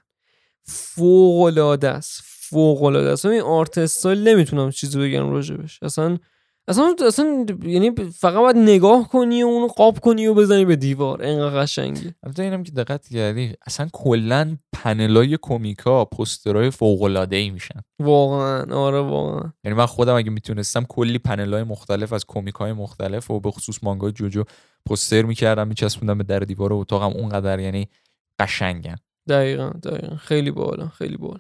فوق 0.63 1.41
العاده 1.41 1.89
است. 1.89 2.21
فوق 2.23 2.83
العاده 2.83 3.09
است. 3.09 3.25
این 3.25 3.41
آرت 3.41 3.77
استایل 3.77 4.27
نمی‌تونم 4.27 4.71
چیزی 4.71 4.99
بگم 4.99 5.31
راجبش. 5.31 5.79
اصلا 5.81 6.17
اصلا 6.67 6.95
اصلا 7.07 7.45
یعنی 7.63 7.91
فقط 8.19 8.39
باید 8.39 8.57
نگاه 8.57 9.09
کنی 9.09 9.43
و 9.43 9.47
اونو 9.47 9.67
قاب 9.67 9.99
کنی 9.99 10.27
و 10.27 10.33
بزنی 10.33 10.65
به 10.65 10.75
دیوار. 10.75 11.23
انقدر 11.23 11.61
قشنگی 11.61 12.13
البته 12.23 12.43
اینم 12.43 12.63
که 12.63 12.71
دقت 12.71 13.07
کردی 13.07 13.53
اصلا 13.67 13.89
کلا 13.93 14.57
پنلای 14.73 15.37
کمیکا 15.41 16.05
پوسترهای 16.05 16.69
فوق 16.69 17.01
العاده 17.01 17.35
ای 17.35 17.49
میشن. 17.49 17.79
واقعا. 17.99 18.75
آره 18.75 18.99
واقعا. 18.99 19.53
یعنی 19.63 19.77
من 19.77 19.85
خودم 19.85 20.15
اگه 20.15 20.29
می‌تونستم 20.29 20.83
کلی 20.89 21.17
پنلای 21.17 21.63
مختلف 21.63 22.13
از 22.13 22.25
کمیک 22.25 22.55
های 22.55 22.73
مختلف 22.73 23.31
و 23.31 23.39
به 23.39 23.51
خصوص 23.51 23.79
مانگای 23.83 24.11
جوجو 24.11 24.43
پوستر 24.85 25.21
می‌کردم 25.21 25.67
میچسبوندم 25.67 26.17
به 26.17 26.23
در 26.23 26.39
دیوار 26.39 26.73
اتاقم 26.73 27.17
اونقدر 27.17 27.59
یعنی 27.59 27.89
قشنگن. 28.39 28.95
دقیقا 29.29 29.69
دقیقا. 29.69 30.15
خیلی 30.15 30.51
بالا 30.51 30.87
خیلی 30.87 31.17
بالا. 31.17 31.39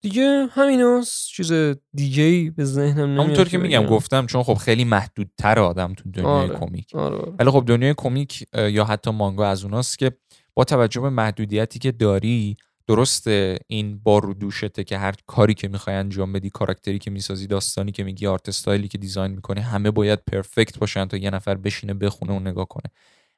دیگه 0.00 0.48
همیناست 0.50 1.26
چیز 1.26 1.52
دیگه 1.94 2.22
ای 2.22 2.50
به 2.50 2.64
ذهنم 2.64 3.04
نمیاد 3.04 3.24
همونطور 3.24 3.48
که 3.48 3.58
میگم. 3.58 3.86
گفتم 3.86 4.26
چون 4.26 4.42
خب 4.42 4.54
خیلی 4.54 4.84
محدودتر 4.84 5.58
آدم 5.58 5.94
تو 5.94 6.10
دنیای 6.10 6.50
آره. 6.50 6.58
کمیک 6.58 6.94
آره 6.94 7.16
آره. 7.16 7.32
ولی 7.38 7.50
خب 7.50 7.64
دنیای 7.66 7.94
کمیک 7.96 8.46
یا 8.54 8.84
حتی 8.84 9.10
مانگا 9.10 9.46
از 9.46 9.64
اوناست 9.64 9.98
که 9.98 10.12
با 10.54 10.64
توجه 10.64 11.00
به 11.00 11.10
محدودیتی 11.10 11.78
که 11.78 11.92
داری 11.92 12.56
درسته 12.86 13.58
این 13.66 13.98
بار 13.98 14.22
رو 14.22 14.34
دوشته 14.34 14.84
که 14.84 14.98
هر 14.98 15.14
کاری 15.26 15.54
که 15.54 15.68
می‌خوای 15.68 15.96
انجام 15.96 16.32
بدی 16.32 16.50
کاراکتری 16.50 16.98
که 16.98 17.10
می‌سازی 17.10 17.46
داستانی 17.46 17.92
که 17.92 18.04
میگی 18.04 18.26
آرت 18.26 18.48
استایلی 18.48 18.88
که 18.88 18.98
دیزاین 18.98 19.32
می‌کنی 19.32 19.60
همه 19.60 19.90
باید 19.90 20.18
پرفکت 20.32 20.78
باشن 20.78 21.04
تا 21.04 21.16
یه 21.16 21.30
نفر 21.30 21.54
بشینه 21.54 21.94
بخونه 21.94 22.32
و 22.32 22.38
نگاه 22.38 22.68
کنه 22.68 22.90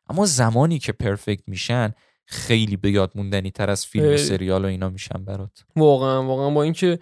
اما 0.09 0.27
زمانی 0.27 0.79
که 0.79 0.93
پرفکت 0.93 1.43
میشن 1.47 1.93
خیلی 2.31 2.77
به 2.77 2.91
یاد 2.91 3.11
موندنی 3.15 3.51
تر 3.51 3.71
از 3.71 3.87
فیلم 3.87 4.15
و. 4.15 4.17
سریال 4.17 4.65
و 4.65 4.69
اینا 4.69 4.89
میشن 4.89 5.25
برات 5.25 5.65
واقعا 5.77 6.27
واقعا 6.27 6.51
با 6.51 6.63
اینکه 6.63 6.99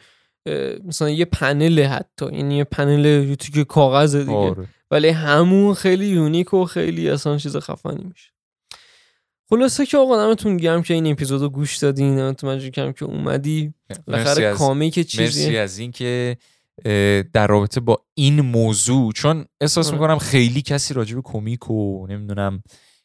مثلا 0.84 1.10
یه 1.10 1.24
پنل 1.24 1.82
حتی 1.82 2.26
یعنی 2.32 2.56
یه 2.56 2.64
پنل 2.64 3.34
که 3.34 3.64
کاغذه 3.64 4.20
دیگه 4.24 4.32
آره. 4.32 4.68
ولی 4.90 5.08
همون 5.08 5.74
خیلی 5.74 6.06
یونیک 6.06 6.54
و 6.54 6.64
خیلی 6.64 7.10
اصلا 7.10 7.36
چیز 7.36 7.56
خفنی 7.56 8.04
میشه 8.04 8.30
خلاصه 9.50 9.86
که 9.86 9.98
آقا 9.98 10.16
دمتون 10.16 10.56
گرم 10.56 10.82
که 10.82 10.94
این 10.94 11.06
اپیزودو 11.06 11.48
گوش 11.48 11.76
دادین 11.76 12.16
دمتون 12.16 12.50
مجید 12.50 12.74
کردم 12.74 12.92
که 12.92 13.04
اومدی 13.04 13.74
بالاخره 14.06 14.46
از 14.46 14.58
کامیک 14.58 14.94
چیزی 14.94 15.22
مرسی 15.22 15.56
از 15.56 15.78
اینکه 15.78 16.36
اه، 16.84 17.22
در 17.22 17.46
رابطه 17.46 17.80
با 17.80 18.02
این 18.14 18.40
موضوع 18.40 19.12
چون 19.12 19.44
احساس 19.60 19.86
آره. 19.86 19.94
می‌کنم 19.96 20.18
خیلی 20.18 20.62
کسی 20.62 20.94
راجع 20.94 21.14
به 21.14 21.22
کمیک 21.22 21.70
و 21.70 22.06
نمی‌دونم 22.06 22.62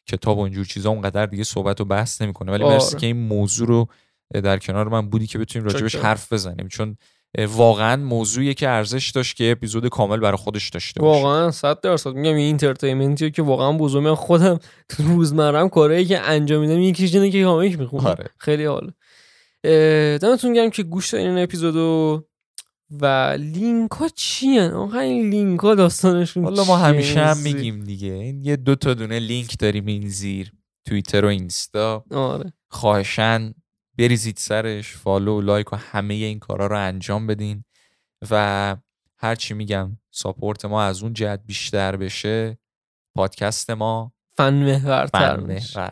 کتاب 0.08 0.38
و 0.38 0.40
اینجور 0.40 0.64
چیزا 0.64 0.90
اونقدر 0.90 1.26
دیگه 1.26 1.44
صحبت 1.44 1.80
و 1.80 1.84
بحث 1.84 2.22
نمی‌کنه. 2.22 2.52
ولی 2.52 2.64
آره. 2.64 2.74
مرسی 2.74 2.96
که 2.96 3.06
این 3.06 3.16
موضوع 3.16 3.68
رو 3.68 3.86
در 4.32 4.58
کنار 4.58 4.88
من 4.88 5.08
بودی 5.08 5.26
که 5.26 5.38
بتونیم 5.38 5.68
راجبش. 5.68 5.96
حرف 5.96 6.32
بزنیم. 6.32 6.68
چون 6.68 6.96
واقعا 7.48 7.96
موضوعی 7.96 8.54
که 8.54 8.68
ارزش 8.68 9.10
داشت 9.10 9.36
که 9.36 9.50
اپیزود 9.50 9.88
کامل 9.88 10.16
برای 10.16 10.36
خودش 10.36 10.68
داشته 10.68 11.00
باشه. 11.00 11.22
واقعا 11.22 11.50
صد 11.50 11.80
درصد. 11.80 12.10
میگم 12.10 12.28
این 12.28 12.46
entertainment 12.46 13.19
یه 13.19 13.30
که 13.30 13.42
واقعا 13.42 13.72
بزرگ 13.72 14.04
من 14.04 14.14
خودم 14.14 14.58
تو 14.88 15.02
روزمرم 15.02 15.68
کارهایی 15.68 16.04
که 16.04 16.20
انجام 16.20 16.60
میدم 16.60 16.80
یکیش 16.80 17.14
اینه 17.14 17.30
که 17.30 17.44
comic 17.44 17.78
می‌خونم. 17.78 18.06
آره. 18.06 18.24
خیلی 18.38 18.64
حاله 18.64 18.92
اه، 19.64 20.18
دمتون 20.18 20.52
گرم 20.52 20.70
که 20.70 20.82
گوش 20.82 21.14
این 21.14 21.38
اپیزودو. 21.38 22.24
و 22.90 23.36
لینک 23.38 23.90
ها 23.90 24.08
چی 24.08 24.46
هن؟ 24.58 24.70
آقا 24.70 24.98
این 24.98 25.30
لینک 25.30 25.60
ها 25.60 25.74
داستانشون 25.74 26.44
حالا 26.44 26.64
ما؟ 26.64 26.76
همیشه 26.76 27.24
هم 27.24 27.38
میگیم 27.38 27.84
دیگه. 27.84 28.12
این 28.12 28.44
یه 28.44 28.56
دو 28.56 28.74
تا 28.74 28.94
دونه 28.94 29.18
لینک 29.18 29.58
داریم 29.58 29.86
این 29.86 30.08
زیر 30.08 30.52
توییتر 30.84 31.24
و 31.24 31.28
اینستا. 31.28 32.04
آره. 32.10 32.52
خواهشن 32.68 33.54
بریزید 33.98 34.36
سرش 34.36 34.96
follow 34.96 35.40
لایک 35.40 35.72
و 35.72 35.76
همه 35.76 36.14
این 36.14 36.38
کارا 36.38 36.66
رو 36.66 36.78
انجام 36.78 37.26
بدین. 37.26 37.64
و 38.30 38.76
هرچی 39.18 39.54
میگم 39.54 39.98
support 40.10 40.64
ما 40.64 40.82
از 40.82 41.02
اون 41.02 41.12
جهت 41.12 41.40
بیشتر 41.46 41.96
بشه 41.96 42.58
پادکست 43.14 43.70
ما 43.70 44.12
فن. 44.36 44.54
محورتر 44.54 45.40
میشه. 45.40 45.90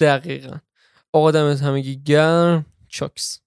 دقیقا. 0.00 0.56
آقا 1.12 1.30
دمت 1.30 1.60
همگی 1.60 2.02
گرم. 2.02 2.66
چاکس. 2.88 3.40